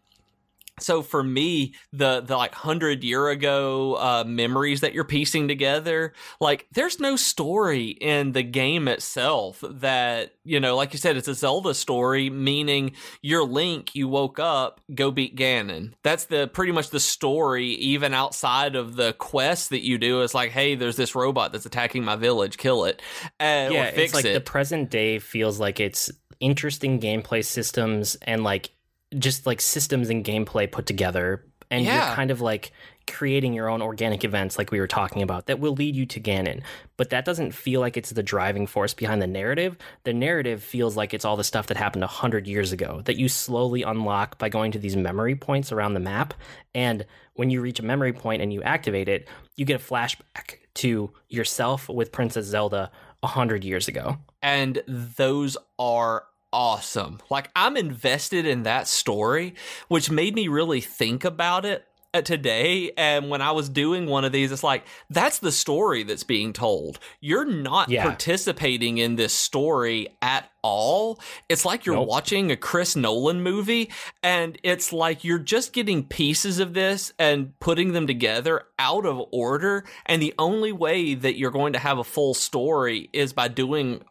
[0.79, 6.13] so for me the the like 100 year ago uh, memories that you're piecing together
[6.39, 11.27] like there's no story in the game itself that you know like you said it's
[11.27, 16.71] a zelda story meaning you're link you woke up go beat ganon that's the pretty
[16.71, 20.95] much the story even outside of the quest that you do it's like hey there's
[20.97, 23.01] this robot that's attacking my village kill it
[23.39, 24.33] and yeah it's like it.
[24.33, 28.71] the present day feels like it's interesting gameplay systems and like
[29.19, 31.43] just like systems and gameplay put together
[31.73, 32.07] and yeah.
[32.07, 32.71] you're kind of like
[33.07, 36.21] creating your own organic events like we were talking about that will lead you to
[36.21, 36.61] Ganon.
[36.97, 39.77] But that doesn't feel like it's the driving force behind the narrative.
[40.03, 43.27] The narrative feels like it's all the stuff that happened 100 years ago that you
[43.27, 46.33] slowly unlock by going to these memory points around the map.
[46.75, 50.59] And when you reach a memory point and you activate it, you get a flashback
[50.75, 52.91] to yourself with Princess Zelda
[53.21, 54.17] 100 years ago.
[54.41, 57.19] And those are awesome.
[57.29, 59.55] Like I'm invested in that story,
[59.87, 61.85] which made me really think about it
[62.15, 66.03] uh, today and when I was doing one of these it's like that's the story
[66.03, 66.99] that's being told.
[67.21, 68.03] You're not Yeah.
[68.03, 71.19] participating in this story at all.
[71.49, 72.07] It's like you're Nope.
[72.07, 73.89] watching a Chris Nolan movie
[74.21, 79.19] and it's like you're just getting pieces of this and putting them together out of
[79.31, 83.47] order and the only way that you're going to have a full story is by
[83.47, 84.03] doing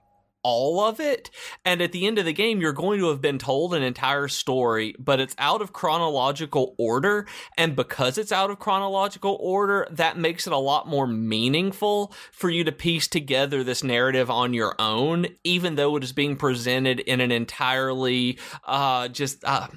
[0.43, 1.31] all of it.
[1.65, 4.29] And at the end of the game, you're going to have been told an entire
[4.29, 7.27] story, but it's out of chronological order.
[7.57, 12.51] And because it's out of chronological order, that makes it a lot more meaningful for
[12.51, 17.01] you to piece together this narrative on your own, even though it is being presented
[17.01, 19.69] in an entirely, uh, just, uh,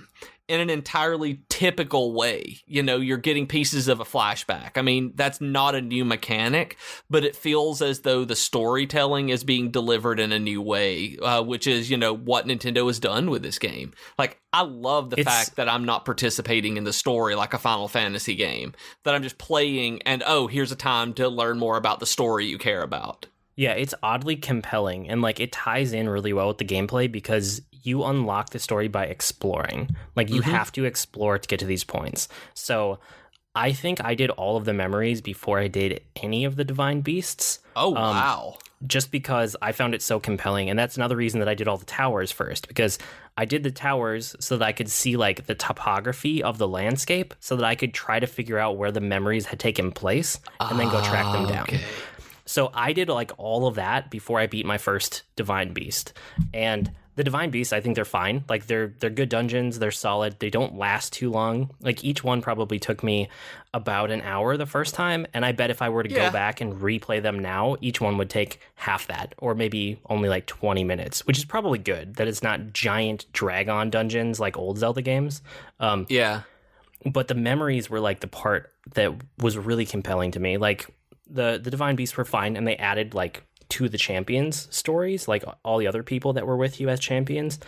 [0.47, 2.57] in an entirely typical way.
[2.65, 4.71] You know, you're getting pieces of a flashback.
[4.77, 6.77] I mean, that's not a new mechanic,
[7.09, 11.41] but it feels as though the storytelling is being delivered in a new way, uh,
[11.41, 13.93] which is, you know, what Nintendo has done with this game.
[14.17, 17.57] Like, I love the It's- fact that I'm not participating in the story like a
[17.57, 18.73] Final Fantasy game,
[19.03, 22.45] that I'm just playing and, oh, here's a time to learn more about the story
[22.45, 23.25] you care about.
[23.55, 27.61] Yeah, it's oddly compelling and like it ties in really well with the gameplay because
[27.71, 29.95] you unlock the story by exploring.
[30.15, 30.45] Like you Mhm.
[30.51, 32.27] have to explore to get to these points.
[32.53, 32.99] So
[33.55, 37.01] I think I did all of the memories before I did any of the divine
[37.01, 38.57] beasts Oh, Um, wow.
[38.85, 40.69] just because I found it so compelling.
[40.69, 42.97] And that's another reason that I did all the towers first because
[43.37, 47.33] I did the towers so that I could see like the topography of the landscape
[47.39, 50.77] so that I could try to figure out where the memories had taken place and
[50.79, 51.63] then go track them Ah, down.
[51.63, 51.83] okay.
[52.55, 56.13] So I did like all of that before I beat my first divine beast.
[56.53, 58.45] And the divine beasts, I think they're fine.
[58.47, 60.39] Like they're they're good dungeons, they're solid.
[60.39, 61.69] They don't last too long.
[61.81, 63.27] Like each one probably took me
[63.73, 66.27] about an hour the first time, and I bet if I were to Yeah.
[66.27, 70.29] go back and replay them now, each one would take half that or maybe only
[70.29, 74.77] like 20 minutes, which is probably good that it's not giant drag-on dungeons like old
[74.77, 75.41] Zelda games.
[75.81, 76.41] Um Yeah.
[77.05, 80.55] but the memories were like the part that was really compelling to me.
[80.57, 80.87] Like
[81.27, 85.43] the the divine beasts were fine, and they added like to the champions stories, like
[85.63, 87.59] all the other people that were with you as champions.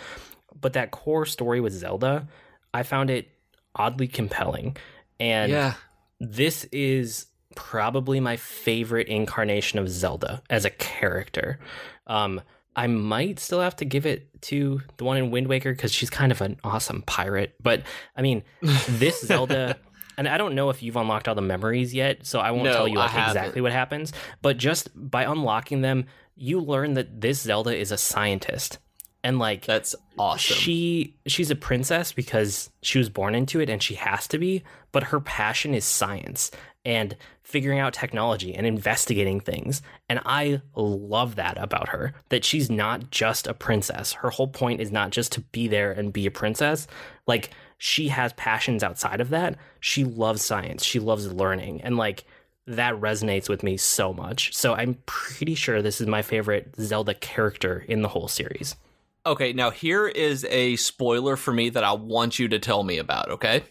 [0.59, 2.27] But that core story with Zelda,
[2.73, 3.29] I found it
[3.75, 4.77] oddly compelling,
[5.19, 5.73] and yeah.
[6.19, 11.59] this is probably my favorite incarnation of Zelda as a character.
[12.05, 12.41] Um,
[12.75, 16.11] I might still have to give it to the one in Wind Waker because she's
[16.11, 17.55] kind of an awesome pirate.
[17.61, 17.81] But
[18.15, 18.43] I mean,
[18.87, 19.77] this Zelda,
[20.17, 22.73] and I don't know if you've unlocked all the memories yet, so I won't No,
[22.73, 24.13] tell you like, exactly what happens.
[24.41, 26.05] But just by unlocking them,
[26.35, 28.79] you learn that this Zelda is a scientist.
[29.23, 30.55] And like That's awesome.
[30.55, 34.63] she she's a princess because she was born into it and she has to be,
[34.91, 36.51] but her passion is science
[36.85, 39.81] and figuring out technology and investigating things.
[40.07, 44.13] And I love that about her that she's not just a princess.
[44.13, 46.87] Her whole point is not just to be there and be a princess.
[47.25, 49.57] Like she has passions outside of that.
[49.79, 50.83] She loves science.
[50.83, 52.25] She loves learning and like
[52.65, 54.53] that resonates with me so much.
[54.53, 58.75] So I'm pretty sure this is my favorite Zelda character in the whole series.
[59.25, 62.97] Okay, now here is a spoiler for me that I want you to tell me
[62.97, 63.63] about, okay?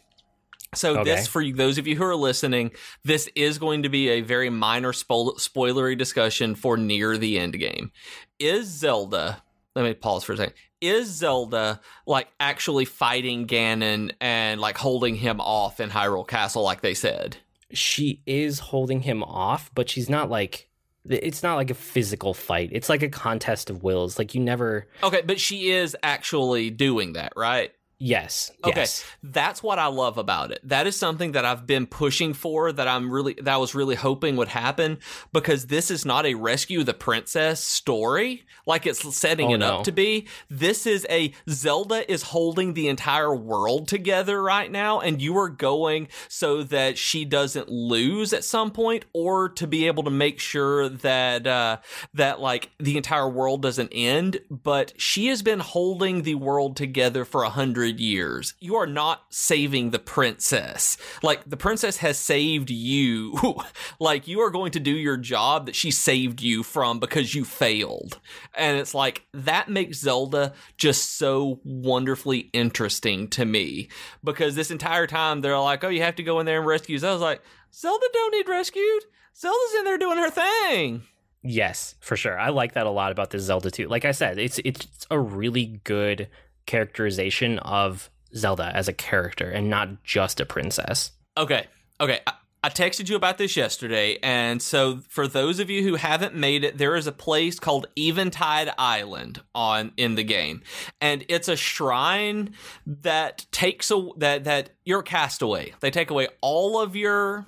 [0.75, 1.11] So Okay.
[1.11, 2.73] this for you, those of you who are listening,
[3.05, 7.59] this is going to be a very minor spo- spoilery discussion for near the end
[7.59, 7.93] game.
[8.39, 9.43] Is Zelda,
[9.77, 10.55] let me pause for a second.
[10.81, 16.81] Is Zelda like actually fighting Ganon and like holding him off in Hyrule Castle like
[16.81, 17.37] they said?
[17.73, 20.69] she is holding him off, but she's not like
[21.09, 22.71] it's not like a physical fight.
[22.73, 24.19] It's like a contest of wills.
[24.19, 27.73] Like you never Okay, but she is actually doing that, right?
[27.99, 28.53] Yes.
[28.63, 28.81] Okay.
[28.81, 29.05] Yes.
[29.23, 30.61] That's what I love about it.
[30.65, 33.95] That is something that I've been pushing for that I'm really that I was really
[33.95, 34.99] hoping would happen
[35.33, 39.79] because this is not a rescue the princess story like it's setting Oh, it no.
[39.79, 40.27] up to be.
[40.51, 45.49] This is a Zelda is holding the entire world together right now and you are
[45.49, 50.39] going so that she doesn't lose at some point or to be able to make
[50.39, 51.79] sure that uh
[52.13, 57.25] that like the entire world doesn't end, but she has been holding the world together
[57.25, 58.55] for a hundred years.
[58.61, 60.97] You are not saving the princess.
[61.23, 63.39] Like the princess has saved you.
[64.01, 67.45] like you are going to do your job that she saved you from because you
[67.45, 68.21] failed.
[68.55, 73.89] And it's like that makes Zelda just so wonderfully interesting to me
[74.23, 76.99] because this entire time they're like, "Oh, you have to go in there and rescue."
[77.03, 79.05] I was like, "Zelda don't need rescued.
[79.37, 81.03] Zelda's in there doing her thing."
[81.43, 82.39] Yes, for sure.
[82.39, 83.87] I like that a lot about this Zelda too.
[83.87, 86.29] Like I said, it's it's a really good
[86.67, 91.13] characterization of Zelda as a character and not just a princess.
[91.37, 91.67] Okay.
[92.01, 92.21] Okay.
[92.27, 92.33] I,
[92.67, 96.65] I texted you about this yesterday, and so for those of you who haven't made
[96.65, 100.63] it, there is a place called Eventide Island on in the game,
[101.01, 102.55] and it's a shrine
[102.85, 105.75] that takes a that that you're a castaway.
[105.79, 107.47] They take away all of your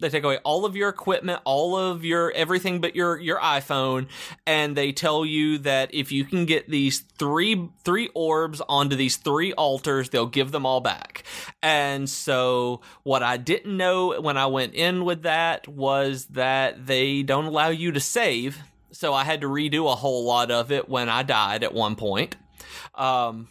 [0.00, 4.06] they take away all of your equipment, all of your everything but your your iPhone,
[4.46, 9.16] and they tell you that if you can get these three three orbs onto these
[9.16, 11.24] three altars, they'll give them all back.
[11.62, 17.22] And so what I didn't know when I went in with that was that they
[17.22, 18.58] don't allow you to save.
[18.92, 21.96] So I had to redo a whole lot of it when I died at one
[21.96, 22.36] point.
[22.94, 23.48] Um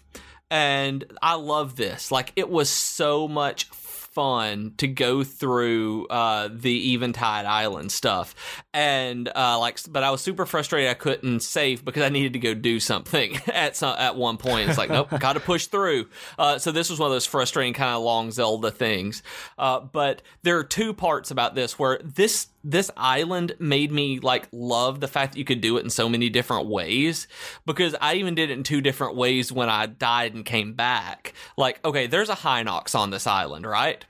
[0.49, 2.11] and I love this.
[2.11, 3.69] Like it was so much
[4.17, 8.33] fun to go through uh, the Eventide Island stuff,
[8.73, 12.39] and uh, like, but I was super frustrated I couldn't save because I needed to
[12.39, 14.69] go do something at some at one point.
[14.69, 16.09] It's like, nope, got to push through.
[16.39, 19.21] Uh, so this was one of those frustrating kind of long Zelda things.
[19.55, 24.49] Uh, but there are two parts about this where this this island made me like
[24.51, 27.27] love the fact that you could do it in so many different ways
[27.65, 31.33] because I even did it in two different ways when I died and came back.
[31.55, 34.03] Like, okay, there's a Hinox on this island, right?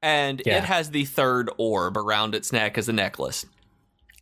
[0.00, 0.58] And Yeah.
[0.58, 3.44] it has the third orb around its neck as a necklace.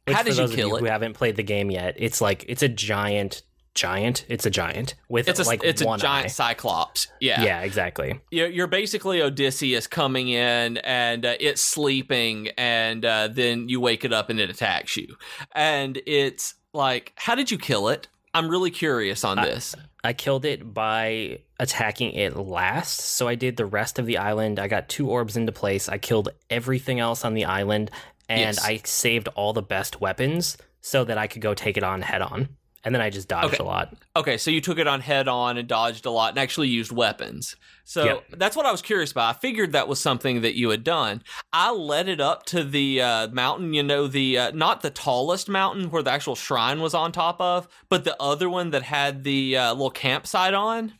[0.07, 0.80] Which How did you kill of you it?
[0.80, 3.43] who haven't played the game yet, it's like it's a giant,
[3.74, 4.24] giant.
[4.28, 6.28] It's a giant with It's a like it's a giant eye.
[6.28, 7.08] cyclops.
[7.20, 7.42] Yeah.
[7.42, 8.20] Yeah, exactly.
[8.30, 14.04] You're, you're basically Odysseus coming in and uh, it's sleeping, and uh, then you wake
[14.04, 15.16] it up and it attacks you.
[15.52, 18.08] And it's like, how did you kill it?
[18.34, 19.74] I'm really curious on I- this.
[20.04, 22.98] I killed it by attacking it last.
[23.00, 24.58] So I did the rest of the island.
[24.58, 25.88] I got two orbs into place.
[25.88, 27.88] I killed everything else on the island,
[28.28, 28.64] and Yes.
[28.64, 32.20] I saved all the best weapons so that I could go take it on head
[32.20, 32.48] on.
[32.85, 33.62] And then I just dodged Okay.
[33.62, 33.95] a lot.
[34.16, 36.91] Okay, so you took it on head on and dodged a lot and actually used
[36.91, 37.55] weapons.
[37.85, 38.24] So Yep.
[38.39, 39.35] that's what I was curious about.
[39.37, 41.22] I figured that was something that you had done.
[41.53, 45.49] I led it up to the uh, mountain, you know, the uh, not the tallest
[45.49, 49.22] mountain where the actual shrine was on top of, but the other one that had
[49.24, 50.95] the uh, little campsite on.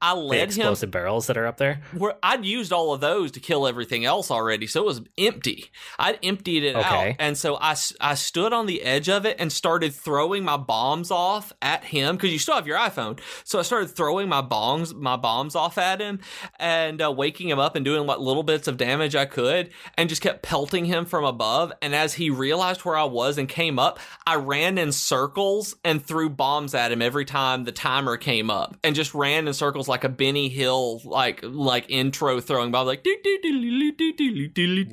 [0.00, 1.82] I The led him explosive barrels that are up there.
[1.96, 5.70] where I'd used all of those to kill everything else already, so it was empty.
[5.98, 7.10] I'd emptied it Okay.
[7.10, 10.56] out, and so I I stood on the edge of it and started throwing my
[10.56, 13.20] bombs off at him because you still have your iPhone.
[13.44, 16.20] So I started throwing my bombs my bombs off at him
[16.58, 20.08] and uh, waking him up and doing what little bits of damage I could, and
[20.08, 21.72] just kept pelting him from above.
[21.80, 26.04] And as he realized where I was and came up, I ran in circles and
[26.04, 29.56] threw bombs at him every time the timer came up, and just ran in in
[29.56, 33.04] circles like a Benny Hill like like intro throwing bomb like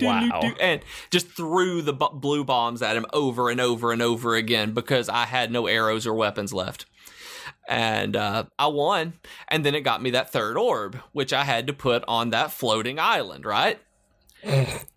[0.01, 0.41] wow.
[0.59, 4.73] and just threw the b- blue bombs at him over and over and over again
[4.73, 6.85] because I had no arrows or weapons left.
[7.67, 9.13] And uh, I won,
[9.47, 12.51] and then it got me that third orb, which I had to put on that
[12.51, 13.45] floating island.
[13.45, 13.79] Right?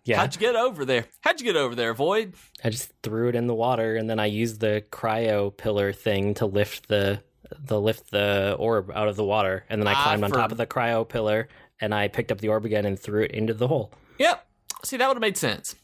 [0.03, 0.17] yeah.
[0.17, 1.05] How'd you get over there?
[1.21, 2.33] How'd you get over there, Void?
[2.63, 6.33] I just threw it in the water, and then I used the cryo pillar thing
[6.35, 7.21] to lift the
[7.59, 10.37] the lift the orb out of the water and then I Ah, climbed on for-
[10.37, 11.47] top of the cryo pillar
[11.81, 13.91] and I picked up the orb again and threw it into the hole.
[14.19, 14.45] Yep.
[14.83, 15.75] See, that would have made sense.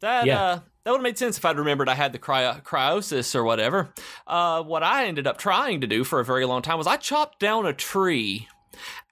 [0.00, 0.40] That Yeah.
[0.42, 3.44] uh, that would have made sense if I'd remembered I had the cryo- cryosis or
[3.44, 3.92] whatever.
[4.26, 6.96] Uh, what I ended up trying to do for a very long time was I
[6.96, 8.48] chopped down a tree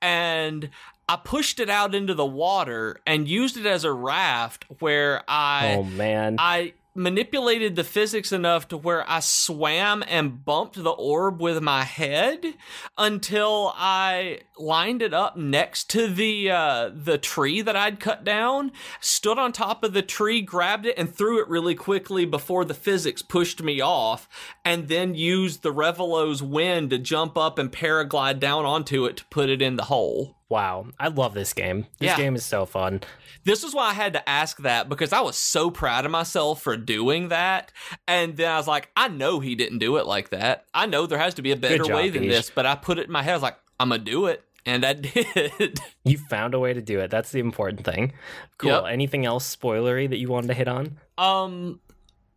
[0.00, 0.70] and
[1.08, 5.74] I pushed it out into the water and used it as a raft where I
[5.78, 6.36] oh man.
[6.38, 11.84] I manipulated the physics enough to where I swam and bumped the orb with my
[11.84, 12.54] head
[12.98, 18.72] until I lined it up next to the uh, the tree that I'd cut down,
[19.00, 22.74] stood on top of the tree, grabbed it, and threw it really quickly before the
[22.74, 24.28] physics pushed me off,
[24.64, 29.24] and then used the Revali's wind to jump up and paraglide down onto it to
[29.26, 30.37] put it in the hole.
[30.48, 30.86] Wow.
[30.98, 31.86] I love this game.
[31.98, 32.16] This Yeah.
[32.16, 33.00] game is so fun.
[33.44, 36.62] This is why I had to ask that because I was so proud of myself
[36.62, 37.72] for doing that.
[38.06, 40.66] And then I was like, I know he didn't do it like that.
[40.74, 42.98] I know there has to be a better job, way than this, but I put
[42.98, 43.32] it in my head.
[43.32, 44.44] I was like, I'm going to do it.
[44.66, 45.80] And I did.
[46.04, 47.10] You found a way to do it.
[47.10, 48.12] That's the important thing.
[48.58, 48.70] Cool.
[48.70, 48.84] Yep.
[48.90, 50.98] Anything else spoilery that you wanted to hit on?
[51.16, 51.80] um,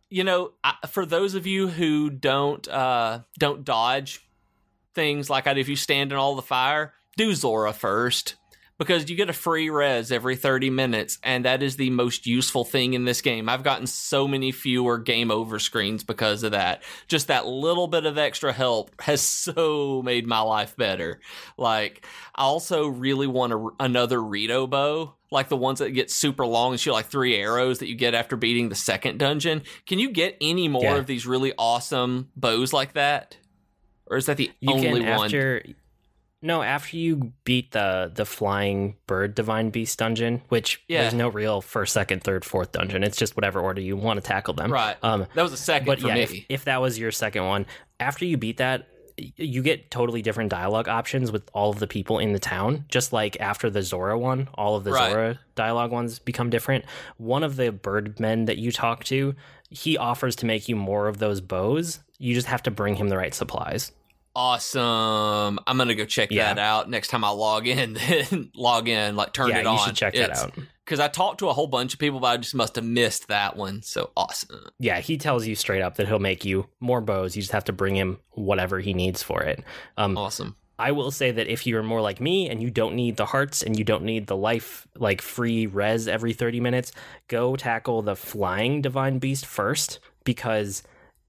[0.08, 4.20] you know, I, for those of you who don't uh, don't dodge
[4.94, 8.36] things like I do, if you stand in all the fire, do Zora first.
[8.78, 12.64] Because you get a free res every 30 minutes, and that is the most useful
[12.64, 13.48] thing in this game.
[13.48, 16.82] I've gotten so many fewer game over screens because of that.
[17.06, 21.20] Just that little bit of extra help has so made my life better.
[21.56, 26.44] Like, I also really want a, another Rito bow, like the ones that get super
[26.44, 29.62] long and shoot like three arrows that you get after beating the second dungeon.
[29.86, 30.96] Can you get any more Yeah.
[30.96, 33.36] of these really awesome bows like that?
[34.06, 35.26] Or is that the You only one?
[35.26, 35.62] after
[36.44, 41.02] No, after you beat the the flying bird divine beast dungeon, which Yeah.
[41.02, 43.04] there's no real first, second, third, fourth dungeon.
[43.04, 44.72] It's just whatever order you want to tackle them.
[44.72, 44.96] Right.
[45.02, 46.22] Um, That was a second but for yeah, me.
[46.22, 47.66] if, if that was your second one,
[48.00, 48.88] after you beat that,
[49.36, 52.86] you get totally different dialogue options with all of the people in the town.
[52.88, 55.12] Just like after the Zora one, all of the Right.
[55.12, 56.84] Zora dialogue ones become different.
[57.18, 59.34] One of the birdmen that you talk to,
[59.70, 62.00] he offers to make you more of those bows.
[62.18, 63.92] You just have to bring him the right supplies.
[64.34, 65.58] Awesome.
[65.66, 66.52] I'm gonna go check Yeah.
[66.54, 67.94] that out next time I log in.
[68.08, 69.78] Then log in, like turn yeah, it on.
[69.78, 70.54] you should check that out.
[70.84, 73.28] Because I talked to a whole bunch of people, but I just must have missed
[73.28, 73.82] that one.
[73.82, 74.66] So awesome.
[74.78, 77.36] Yeah, he tells you straight up that he'll make you more bows.
[77.36, 79.62] You just have to bring him whatever he needs for it.
[79.96, 80.56] Um, Awesome.
[80.78, 83.62] I will say that if you're more like me and you don't need the hearts
[83.62, 86.90] and you don't need the life like free res every 30 minutes,
[87.28, 90.82] go tackle the flying divine beast first because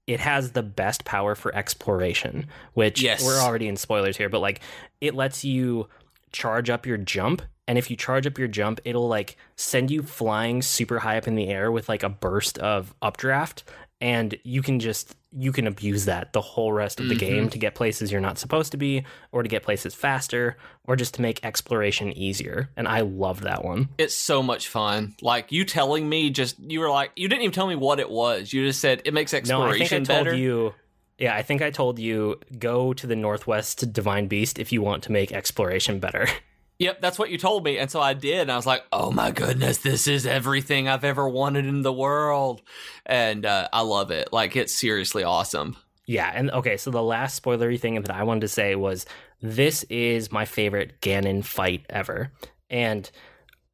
[0.06, 3.24] it has the best power for exploration, which Yes.
[3.24, 4.60] we're already in spoilers here, but like
[5.00, 5.88] it lets you
[6.32, 10.02] charge up your jump and if you charge up your jump, it'll like send you
[10.02, 13.64] flying super high up in the air with like a burst of updraft
[14.04, 17.18] and you can just you can abuse that the whole rest of the Mhm.
[17.26, 19.02] game to get places you're not supposed to be
[19.32, 20.56] or to get places faster
[20.86, 25.14] or just to make exploration easier and i love that one It's so much fun.
[25.22, 28.10] Like you telling me, just you were like, you didn't even tell me what it
[28.10, 28.52] was.
[28.52, 30.74] You just said it makes exploration no i think i told you
[31.18, 34.82] yeah i think i told you go to the northwest to divine beast if you
[34.82, 36.28] want to make exploration better
[36.78, 37.78] Yep, that's what you told me.
[37.78, 38.40] And so I did.
[38.40, 41.92] And I was like, oh my goodness, this is everything I've ever wanted in the
[41.92, 42.62] world.
[43.06, 44.32] And uh, I love it.
[44.32, 45.76] Like, it's seriously awesome.
[46.06, 49.06] Yeah, and okay, so the last spoilery thing that I wanted to say was
[49.40, 52.30] this is my favorite Ganon fight ever.
[52.68, 53.10] And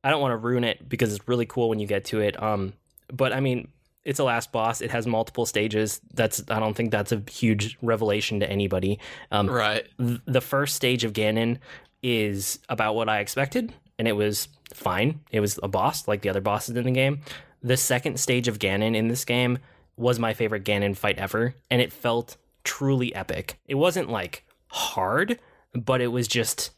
[0.05, 2.41] I don't want to ruin it because it's really cool when you get to it.
[2.41, 2.75] Um
[3.13, 3.69] but I mean,
[4.05, 4.81] it's a last boss.
[4.81, 6.01] It has multiple stages.
[6.15, 9.01] That's I don't think that's a huge revelation to anybody.
[9.33, 9.89] Um Right.
[9.99, 11.59] th- the first stage of Ganon
[12.03, 15.21] is about what I expected, and it was fine.
[15.31, 17.21] It was a boss like the other bosses in the game.
[17.63, 19.59] The second stage of Ganon in this game
[19.97, 23.59] was my favorite Ganon fight ever, and it felt truly epic.
[23.67, 25.39] It wasn't like hard,
[25.75, 26.71] but it was just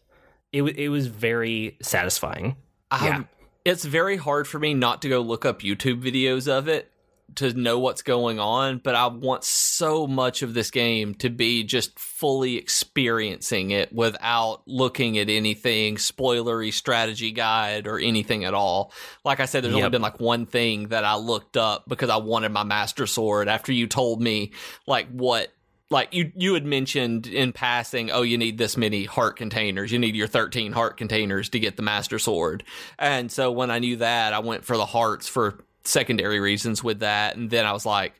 [0.53, 2.57] it it was very satisfying.
[2.91, 3.23] Um, Yeah.
[3.65, 6.91] It's very hard for me not to go look up YouTube videos of it
[7.37, 11.65] to know what's going on, but I want so much of this game to be
[11.65, 18.93] just fully experiencing it without looking at anything spoilery strategy guide or anything at all.
[19.25, 22.17] Like I said, there's only been like one thing that I looked up because I
[22.17, 24.53] wanted my master sword after you told me
[24.87, 25.53] like what
[25.91, 29.93] like you you had mentioned in passing oh you need this many heart containers.
[29.93, 32.65] You need your 13 heart containers to get the master sword.
[32.99, 37.01] And so when i knew that i went for the hearts for secondary reasons with
[37.01, 38.13] that and then i was like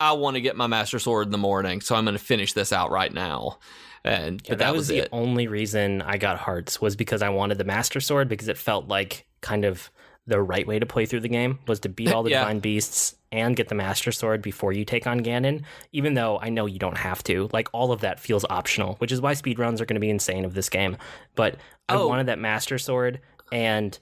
[0.00, 2.52] i want to get my master sword in the morning so i'm going to finish
[2.52, 3.58] this out right now
[4.04, 7.30] and Yeah, but that, was, the it only reason I got hearts was because I
[7.30, 9.90] wanted the master sword because it felt like kind of
[10.26, 12.40] the right way to play through the game was to beat all the Yeah.
[12.42, 15.64] divine beasts and get the master sword before you take on Ganon.
[15.92, 19.10] Even though I know you don't have to, like all of that feels optional, which
[19.10, 20.96] is why speedruns are going to be insane of this game.
[21.34, 21.56] But
[21.88, 22.06] I Oh.
[22.06, 23.20] wanted that master sword
[23.50, 23.98] and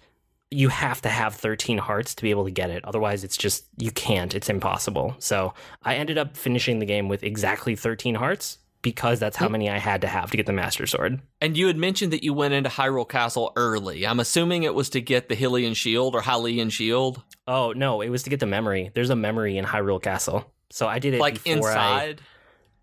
[0.50, 2.84] you have to have 13 hearts to be able to get it.
[2.84, 4.34] Otherwise, it's just, you can't.
[4.34, 5.16] It's impossible.
[5.18, 9.52] So I ended up finishing the game with exactly 13 hearts because that's how mm.
[9.52, 11.20] many I had to have to get the Master Sword.
[11.40, 14.90] and you had mentioned that you went into hyrule castle early i'm assuming it was
[14.90, 18.46] to get the hylian shield or hylian shield Oh, no, it was to get the
[18.46, 18.90] memory.
[18.94, 20.52] There's a memory in Hyrule Castle.
[20.70, 22.04] So I did it like before I.
[22.04, 22.20] inside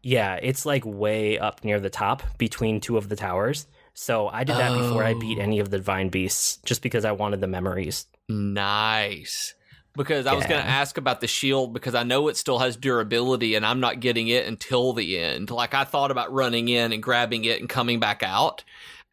[0.02, 3.68] Yeah, it's like way up near the top between two of the towers.
[3.94, 5.42] So I did that before I beat Oh.
[5.42, 8.08] any of the divine beasts just because I wanted the memories.
[8.30, 9.54] Nice.
[9.96, 12.76] Because I was going to ask about the shield because I know it still has
[12.76, 15.52] durability and I'm not getting it until the end.
[15.52, 18.64] Like I thought about running in and grabbing it and coming back out.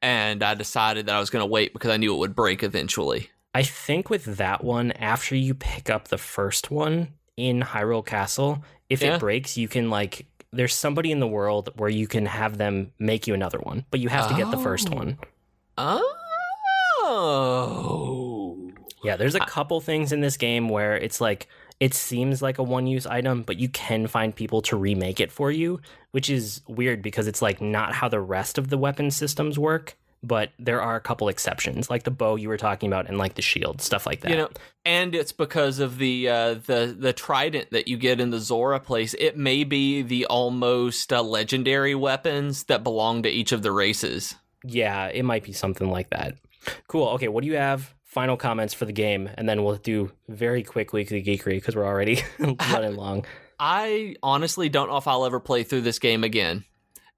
[0.01, 2.62] And I decided that I was going to wait because I knew it would break
[2.62, 3.28] eventually.
[3.55, 8.65] I think with that one, after you pick up the first one in Hyrule Castle,
[8.89, 9.16] if Yeah.
[9.16, 12.93] it breaks, you can like there's somebody in the world where you can have them
[12.98, 14.97] make you another one, but you have to get the first Oh.
[14.97, 15.18] one.
[17.02, 18.70] Oh.
[19.02, 21.48] Yeah, there's a couple things in this game where it's like
[21.78, 25.51] it seems like a one-use item, but you can find people to remake it for
[25.51, 29.59] you, which is weird because it's like not how the rest of the weapon systems
[29.59, 29.97] work.
[30.23, 33.35] But there are a couple exceptions, like the bow you were talking about, and like
[33.35, 34.31] the shield, stuff like that.
[34.31, 34.51] You know,
[34.85, 38.81] and it's because of the uh, the the trident that you get in the Zora
[38.81, 39.15] place.
[39.19, 44.35] It may be the almost uh, legendary weapons that belong to each of the races.
[44.63, 46.35] Yeah, it might be something like that.
[46.87, 47.09] Cool.
[47.11, 47.95] Okay, what do you have?
[48.05, 51.87] Final comments for the game, and then we'll do very quick weekly geekery because we're
[51.87, 53.25] already running long.
[53.61, 56.65] I honestly don't know if I'll ever play through this game again.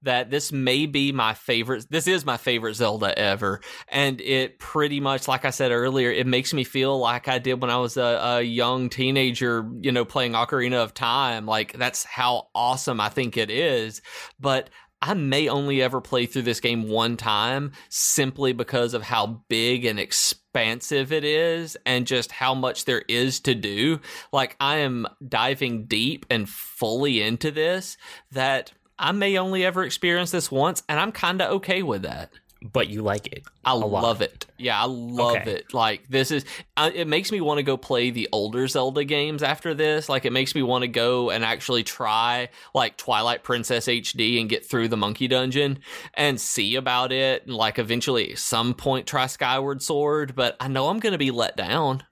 [0.03, 1.85] That this may be my favorite.
[1.89, 6.27] This is my favorite Zelda ever, and it pretty much, like I said earlier, it
[6.27, 9.69] makes me feel like I did when I was a, a young teenager.
[9.81, 11.45] You know, playing Ocarina of Time.
[11.45, 14.01] Like that's how awesome I think it is.
[14.39, 14.69] But
[15.05, 19.83] I may only ever play through this game one time simply because of how big
[19.83, 23.99] and expansive it is and just how much there is to do.
[24.31, 27.97] Like, I am diving deep and fully into this
[28.31, 32.31] that I may only ever experience this once, and I'm kind of okay with that
[32.71, 33.43] but you like it.
[33.65, 34.45] I love it.
[34.57, 35.51] Yeah, I love okay.
[35.51, 35.73] it.
[35.73, 36.45] Like this is,
[36.77, 40.07] uh, it makes me want to go play the older Zelda games after this.
[40.07, 44.49] Like it makes me want to go and actually try like Twilight Princess HD and
[44.49, 45.79] get through the Monkey Dungeon
[46.13, 47.45] and see about it.
[47.45, 50.33] And like eventually, at some point, try Skyward Sword.
[50.35, 52.03] But I know I'm going to be let down.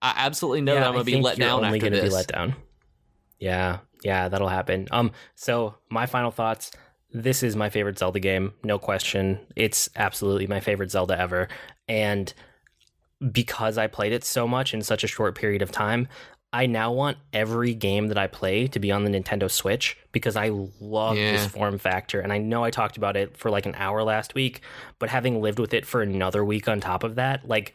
[0.00, 2.04] I absolutely know yeah, that I'm going to be let down after this.
[2.04, 2.56] Be let down.
[3.38, 4.88] Yeah, yeah, that'll happen.
[4.90, 6.70] Um, so my final thoughts
[7.12, 9.38] this is my favorite Zelda game, no question.
[9.54, 11.48] It's absolutely my favorite Zelda ever.
[11.88, 12.32] And
[13.30, 16.08] because I played it so much in such a short period of time,
[16.54, 20.36] I now want every game that I play to be on the Nintendo Switch because
[20.36, 20.50] I
[20.80, 21.32] love yeah.
[21.32, 22.20] this form factor.
[22.20, 24.60] And I know I talked about it for like an hour last week,
[24.98, 27.74] but having lived with it for another week on top of that, like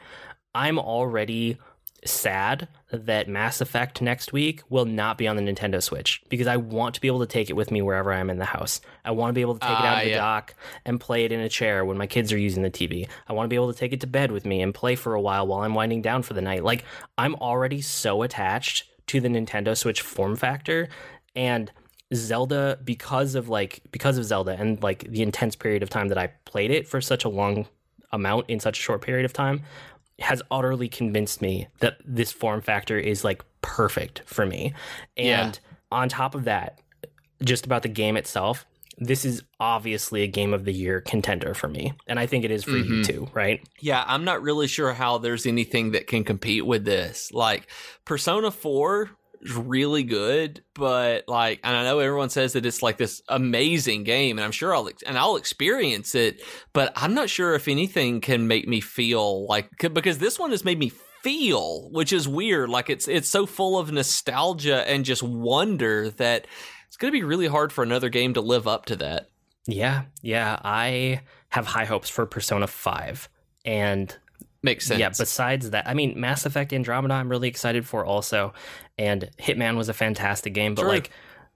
[0.54, 1.58] I'm already
[2.06, 6.58] sad that Mass Effect next week will not be on the Nintendo Switch because I
[6.58, 8.82] want to be able to take it with me wherever I am in the house.
[9.04, 10.18] I want to be able to take uh, it out of the yeah.
[10.18, 10.54] dock
[10.86, 13.08] and play it in a chair when my kids are using the TV.
[13.28, 15.16] I want to be able to take it to bed with me and play for
[15.16, 16.64] a while while I'm winding down for the night.
[16.64, 16.86] Like
[17.18, 20.90] I'm already so attached to the Nintendo Switch form factor
[21.36, 21.72] and
[22.14, 26.18] Zelda because of like because of Zelda and like the intense period of time that
[26.18, 27.68] I played it for such a long
[28.12, 29.64] amount in such a short period of time
[30.20, 34.74] has utterly convinced me that this form factor is like perfect for me.
[35.16, 35.98] And yeah.
[35.98, 36.80] on top of that,
[37.44, 38.66] just about the game itself,
[38.98, 41.94] this is obviously a game of the year contender for me.
[42.08, 42.94] And I think it is for mm-hmm.
[42.94, 43.62] you too, right?
[43.80, 47.32] Yeah, I'm not really sure how there's anything that can compete with this.
[47.32, 47.70] Like
[48.06, 49.12] Persona 4 is
[49.42, 54.38] really good, but like, and I know everyone says that it's like this amazing game,
[54.38, 56.42] and I'm sure I'll and I'll experience it,
[56.74, 60.66] but I'm not sure if anything can make me feel like because this one has
[60.66, 60.92] made me
[61.22, 62.70] feel, which is weird.
[62.70, 66.48] Like it's it's so full of nostalgia and just wonder that
[66.88, 69.30] it's going to be really hard for another game to live up to that.
[69.66, 73.30] Yeah, yeah, I have high hopes for Persona Five,
[73.66, 74.16] and
[74.64, 75.00] Makes sense.
[75.00, 78.54] Yeah, besides that, I mean, Mass Effect Andromeda, I'm really excited for also.
[78.98, 81.12] And Hitman was a fantastic game, but like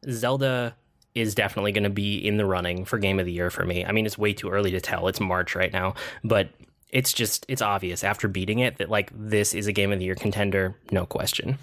[0.09, 0.75] Zelda
[1.15, 3.83] is definitely going to be in the running for game of the year for me.
[3.85, 5.07] I mean, it's way too early to tell.
[5.07, 6.49] It's March right now, but
[6.89, 10.05] it's just it's obvious after beating it that like this is a game of the
[10.05, 11.57] year contender, no question.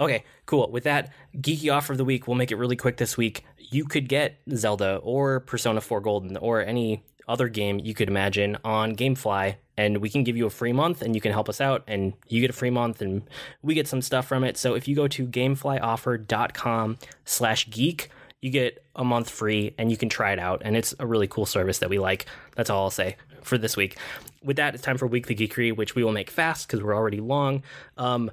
[0.00, 0.70] Okay, cool.
[0.70, 3.44] With that geeky offer of the week, we'll make it really quick this week.
[3.58, 8.58] You could get Zelda or Persona 4 Golden or any other game you could imagine
[8.64, 11.60] on GameFly, and we can give you a free month, and you can help us
[11.60, 13.22] out, and you get a free month, and
[13.62, 14.56] we get some stuff from it.
[14.56, 18.10] So if you go to GameFlyOffer.com/slash/geek,
[18.40, 21.28] you get a month free, and you can try it out, and it's a really
[21.28, 22.26] cool service that we like.
[22.56, 23.96] That's all I'll say for this week.
[24.42, 27.20] With that, it's time for Weekly Geekery, which we will make fast because we're already
[27.20, 27.62] long.
[27.96, 28.30] Um,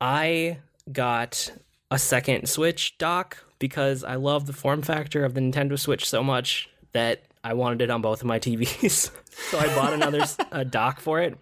[0.00, 0.58] I
[0.92, 1.50] got
[1.90, 6.22] a second Switch dock because I love the form factor of the Nintendo Switch so
[6.22, 9.10] much that I wanted it on both of my TVs.
[9.50, 10.24] so I bought another
[10.64, 11.38] dock for it.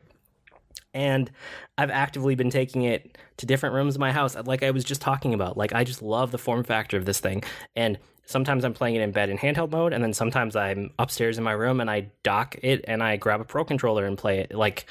[0.93, 1.31] And
[1.79, 5.01] I've actively been taking it to different rooms of my house, like I was just
[5.01, 5.57] talking about.
[5.57, 7.45] Like, I just love the form factor of this thing.
[7.75, 11.39] And sometimes I'm playing it in bed in handheld mode, and then sometimes I'm upstairs
[11.39, 14.41] in my room and I dock it and I grab a pro controller and play
[14.41, 14.55] it.
[14.55, 14.87] Like,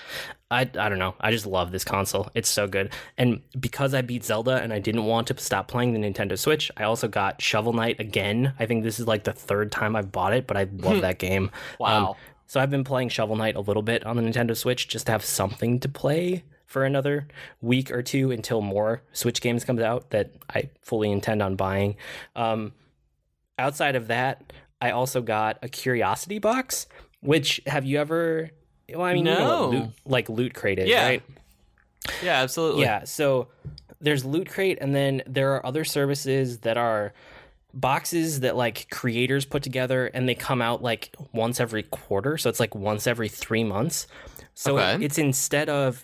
[0.49, 1.15] I, I don't know.
[1.19, 2.29] I just love this console.
[2.35, 2.91] It's so good.
[3.17, 6.69] And because I beat Zelda and I didn't want to stop playing the Nintendo Switch,
[6.75, 8.53] I also got Shovel Knight again.
[8.59, 11.19] I think this is like the third time I've bought it, but I love that
[11.19, 11.51] game.
[11.79, 12.09] Wow.
[12.09, 12.15] Um,
[12.47, 15.13] so I've been playing Shovel Knight a little bit on the Nintendo Switch just to
[15.13, 17.27] have something to play for another
[17.61, 21.95] week or two until more Switch games comes out that I fully intend on buying.
[22.35, 22.73] Um,
[23.61, 24.51] outside of that,
[24.81, 26.87] I also got a Curiosity box.
[27.21, 28.49] Which have you ever?
[28.89, 29.31] Well, I mean, no.
[29.31, 31.05] you know loot, like Loot Crate is, yeah.
[31.05, 31.23] right?
[32.23, 32.81] Yeah, absolutely.
[32.81, 33.03] Yeah.
[33.03, 33.49] So
[33.99, 37.13] there's Loot Crate, and then there are other services that are
[37.73, 42.37] boxes that like creators put together, and they come out like once every quarter.
[42.37, 44.07] So it's like once every three months.
[44.55, 45.05] So okay.
[45.05, 46.03] it's instead of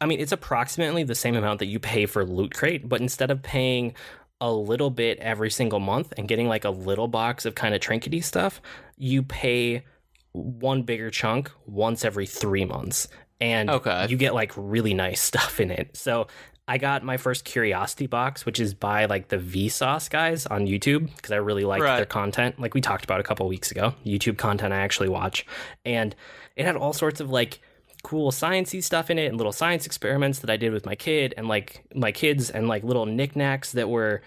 [0.00, 3.30] I mean, it's approximately the same amount that you pay for Loot Crate, but instead
[3.30, 3.94] of paying
[4.40, 7.80] a little bit every single month and getting like a little box of kind of
[7.80, 8.60] trinkety stuff,
[8.96, 9.84] you pay
[10.32, 13.08] one bigger chunk once every three months.
[13.40, 14.06] And okay.
[14.08, 15.96] you get like really nice stuff in it.
[15.96, 16.28] So
[16.66, 21.14] I got my first Curiosity box, which is by like the Vsauce guys on YouTube
[21.16, 21.96] because I really liked Right.
[21.96, 22.60] their content.
[22.60, 25.46] Like we talked about a couple weeks ago, YouTube content I actually watch,
[25.86, 26.14] and
[26.56, 27.60] it had all sorts of like
[28.02, 31.34] cool sciencey stuff in it and little science experiments that I did with my kid
[31.36, 34.22] and like my kids and like little knickknacks that were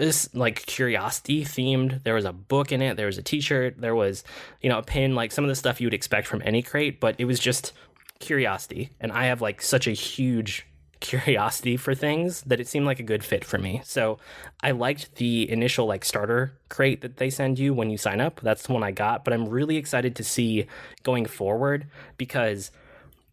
[0.00, 2.02] this like curiosity themed.
[2.04, 4.24] There was a book in it, there was a t-shirt, there was,
[4.62, 7.00] you know, a pin, like some of the stuff you would expect from any crate,
[7.00, 7.72] but it was just
[8.18, 8.90] curiosity.
[9.00, 10.66] And I have like such a huge
[11.00, 13.82] curiosity for things that it seemed like a good fit for me.
[13.84, 14.18] So
[14.62, 18.40] I liked the initial like starter crate that they send you when you sign up.
[18.42, 20.66] That's the one I got, but I'm really excited to see
[21.02, 22.70] going forward because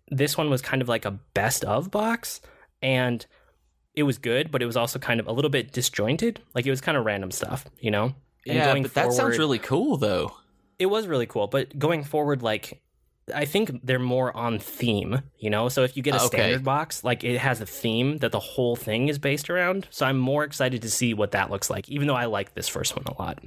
[0.10, 2.42] this one was kind of like a best of box
[2.82, 3.26] and
[3.96, 6.40] it was good, but it was also kind of a little bit disjointed.
[6.54, 8.14] Like it was kind of random stuff, you know?
[8.46, 10.32] And yeah, going but that sounds really cool though.
[10.80, 12.82] it was really cool but going forward like
[13.36, 16.38] i think they're more on theme you know so if you get a Okay.
[16.38, 20.06] standard box like it has a theme that the whole thing is based around so
[20.06, 22.96] i'm more excited to see what that looks like even though i like this first
[22.96, 23.40] one a lot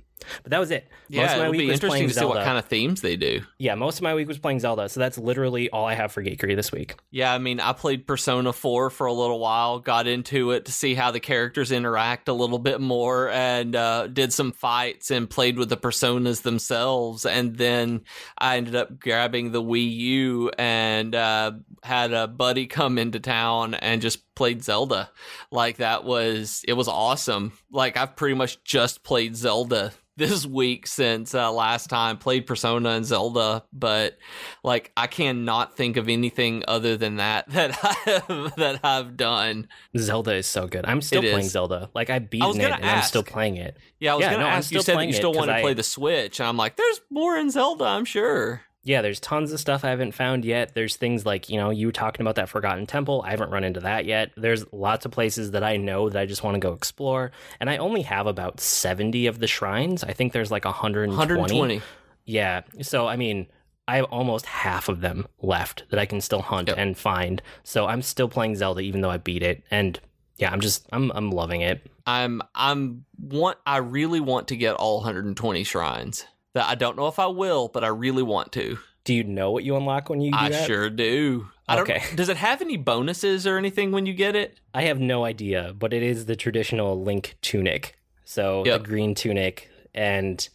[0.43, 2.19] but that was it Yeah, most of my it'll week be was interesting to see
[2.21, 3.41] zelda what kind of themes they do.
[3.59, 6.23] yeah most of my week was playing zelda so that's literally all i have for
[6.23, 10.07] geekery this week Yeah, I mean, I played Persona 4 for a little while, got
[10.07, 14.33] into it to see how the characters interact a little bit more, and uh, did
[14.33, 17.27] some fights and played with the personas themselves.
[17.27, 18.03] And then
[18.39, 21.53] I ended up grabbing the Wii U and uh,
[21.83, 25.11] had a buddy come into town and just played Zelda.
[25.51, 27.53] Like, that was, it was awesome.
[27.71, 32.19] Like, I've pretty much just played Zelda this week since uh, last time.
[32.19, 34.19] Played persona and zelda but
[34.63, 39.67] like i cannot think of anything other than that that i have that i've done.
[39.97, 40.85] Zelda is so good.
[40.85, 41.53] I'm still It playing is.
[41.53, 41.89] zelda.
[41.95, 43.79] Like i've beaten it and i'm still playing it.
[43.99, 44.71] Yeah i was Yeah, gonna no, ask.
[44.73, 47.01] You said that you still want to I- play the switch and i'm like there's
[47.09, 50.75] more in zelda i'm sure yeah, there's tons of stuff I haven't found yet.
[50.75, 53.23] There's things like, you know, you were talking about that Forgotten Temple.
[53.27, 54.31] I haven't run into that yet.
[54.37, 57.31] There's lots of places that I know that I just want to go explore.
[57.61, 60.03] And I only have about 70 of the shrines.
[60.03, 61.11] I think there's like 120.
[61.15, 61.83] 120
[62.25, 62.63] Yeah.
[62.81, 63.49] So, I mean,
[63.87, 66.79] I have almost half of them left that I can still hunt Yep.
[66.79, 67.43] and find.
[67.65, 69.63] So I'm still playing Zelda even though I beat it.
[69.71, 70.01] And
[70.37, 71.87] yeah, I'm just, I'm, I'm loving it.
[72.07, 76.25] i'm i'm want i really want to get all 120 shrines
[76.55, 79.51] that i don't know if i will but i really want to Do you know
[79.51, 80.67] what you unlock when you do i that?
[80.67, 82.03] sure do I don't, Okay.
[82.17, 85.73] does it have any bonuses or anything when you get it I have no idea,
[85.79, 87.97] but it is the traditional Link tunic.
[88.25, 88.83] So Yep.
[88.83, 89.69] the green tunic.
[89.95, 90.49] And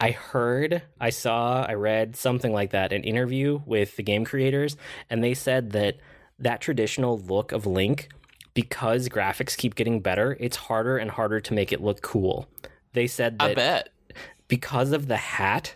[0.00, 4.76] I heard, I saw, I read something like that, an interview with the game creators,
[5.10, 5.96] and they said that
[6.38, 8.08] that traditional look of Link,
[8.54, 12.46] because graphics keep getting better, it's harder and harder to make it look cool.
[12.92, 13.88] They said i bet
[14.48, 15.74] because of the hat,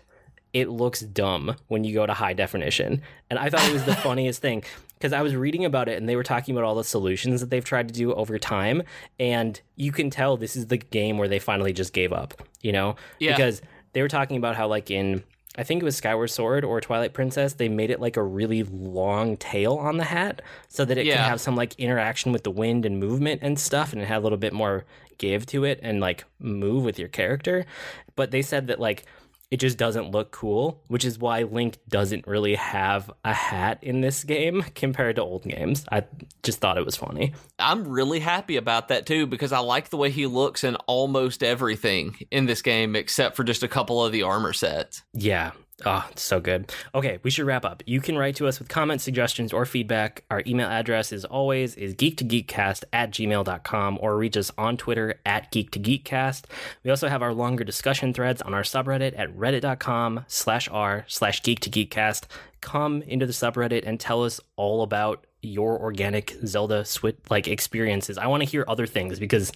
[0.53, 3.01] it looks dumb when you go to high definition.
[3.29, 4.63] And I thought it was the funniest thing
[4.95, 7.49] because I was reading about it and they were talking about all the solutions that
[7.49, 8.83] they've tried to do over time.
[9.19, 12.71] And you can tell this is the game where they finally just gave up, you
[12.71, 12.95] know?
[13.19, 13.35] Yeah.
[13.35, 13.61] Because
[13.93, 15.23] they were talking about how, like, in.
[15.57, 17.53] I think it was Skyward Sword or Twilight Princess.
[17.53, 21.15] They made it like a really long tail on the hat so that it Yeah.
[21.15, 24.19] can have some like interaction with the wind and movement and stuff, and it had
[24.19, 24.85] a little bit more
[25.17, 27.65] give to it and like move with your character.
[28.15, 29.05] But they said that like
[29.51, 34.01] it just doesn't look cool, which is why Link doesn't really have a hat in
[34.01, 35.85] this game compared to old games.
[35.91, 36.03] I
[36.43, 37.33] just thought it was funny.
[37.57, 41.43] I'm really happy about that too because I like the way he looks in almost
[41.43, 45.03] everything in this game except for just a couple of the armor sets.
[45.13, 45.51] Yeah.
[45.85, 46.71] Oh, it's so good.
[46.93, 47.83] Okay, we should wrap up.
[47.85, 50.23] You can write to us with comments, suggestions, or feedback.
[50.29, 55.51] Our email address is always is geek2geekcast at gmail.com or reach us on Twitter at
[55.51, 56.45] geek2geekcast.
[56.83, 61.41] We also have our longer discussion threads on our subreddit at reddit.com slash r slash
[61.41, 62.25] geek2geekcast.
[62.61, 68.17] Come into the subreddit and tell us all about your organic Zelda switch like experiences.
[68.17, 69.53] I want to hear other things because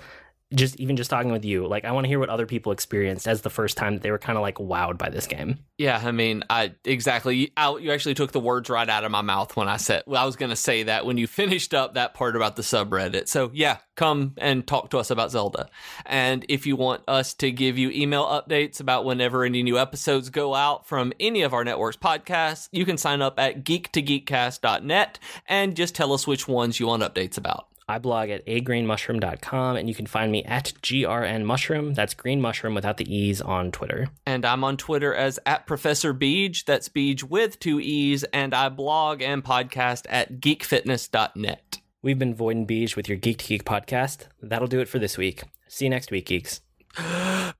[0.53, 3.27] just even just talking with you, like I want to hear what other people experienced
[3.27, 5.59] as the first time that they were kind of like wowed by this game.
[5.77, 7.51] Yeah, I mean, I exactly.
[7.57, 10.03] I, you actually took the words right out of my mouth when I said.
[10.05, 12.61] Well, I was going to say that when you finished up that part about the
[12.61, 13.27] subreddit.
[13.27, 15.69] So yeah, come and talk to us about Zelda.
[16.05, 20.29] And if you want us to give you email updates about whenever any new episodes
[20.29, 25.75] go out from any of our network's podcasts, you can sign up at geek2geekcast.net and
[25.75, 27.67] just tell us which ones you want updates about.
[27.93, 31.93] I blog at agreenmushroom.com and you can find me at grn mushroom.
[31.93, 34.07] That's green mushroom without the E's on Twitter.
[34.25, 36.65] And I'm on Twitter as at Professor Beej.
[36.65, 38.23] That's Beej with two E's.
[38.25, 41.81] And I blog and podcast at geekfitness.net.
[42.01, 44.25] We've been Void and Beej with your Geek to Geek podcast.
[44.41, 45.43] That'll do it for this week.
[45.67, 46.61] See you next week, geeks.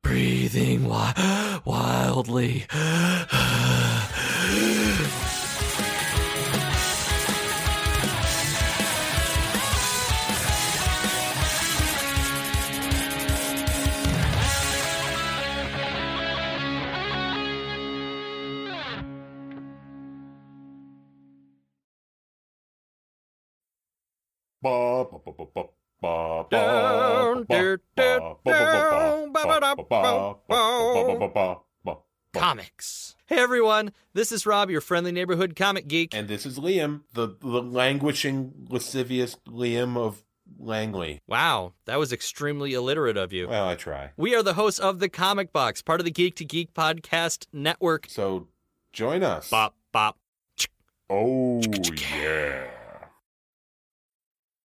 [0.01, 2.65] Breathing wi- wildly.
[32.33, 33.15] Comics.
[33.27, 36.13] Hey everyone, this is Rob, your friendly neighborhood comic geek.
[36.15, 40.23] And this is Liam, the, the languishing, lascivious Liam of
[40.59, 41.21] Langley.
[41.27, 43.47] Wow, that was extremely illiterate of you.
[43.47, 44.11] Well, I try.
[44.17, 47.47] We are the hosts of The Comic Box, part of the Geek to Geek podcast
[47.53, 48.07] network.
[48.09, 48.47] So
[48.91, 49.49] join us.
[49.49, 50.17] Bop, bop.
[51.09, 51.61] Oh,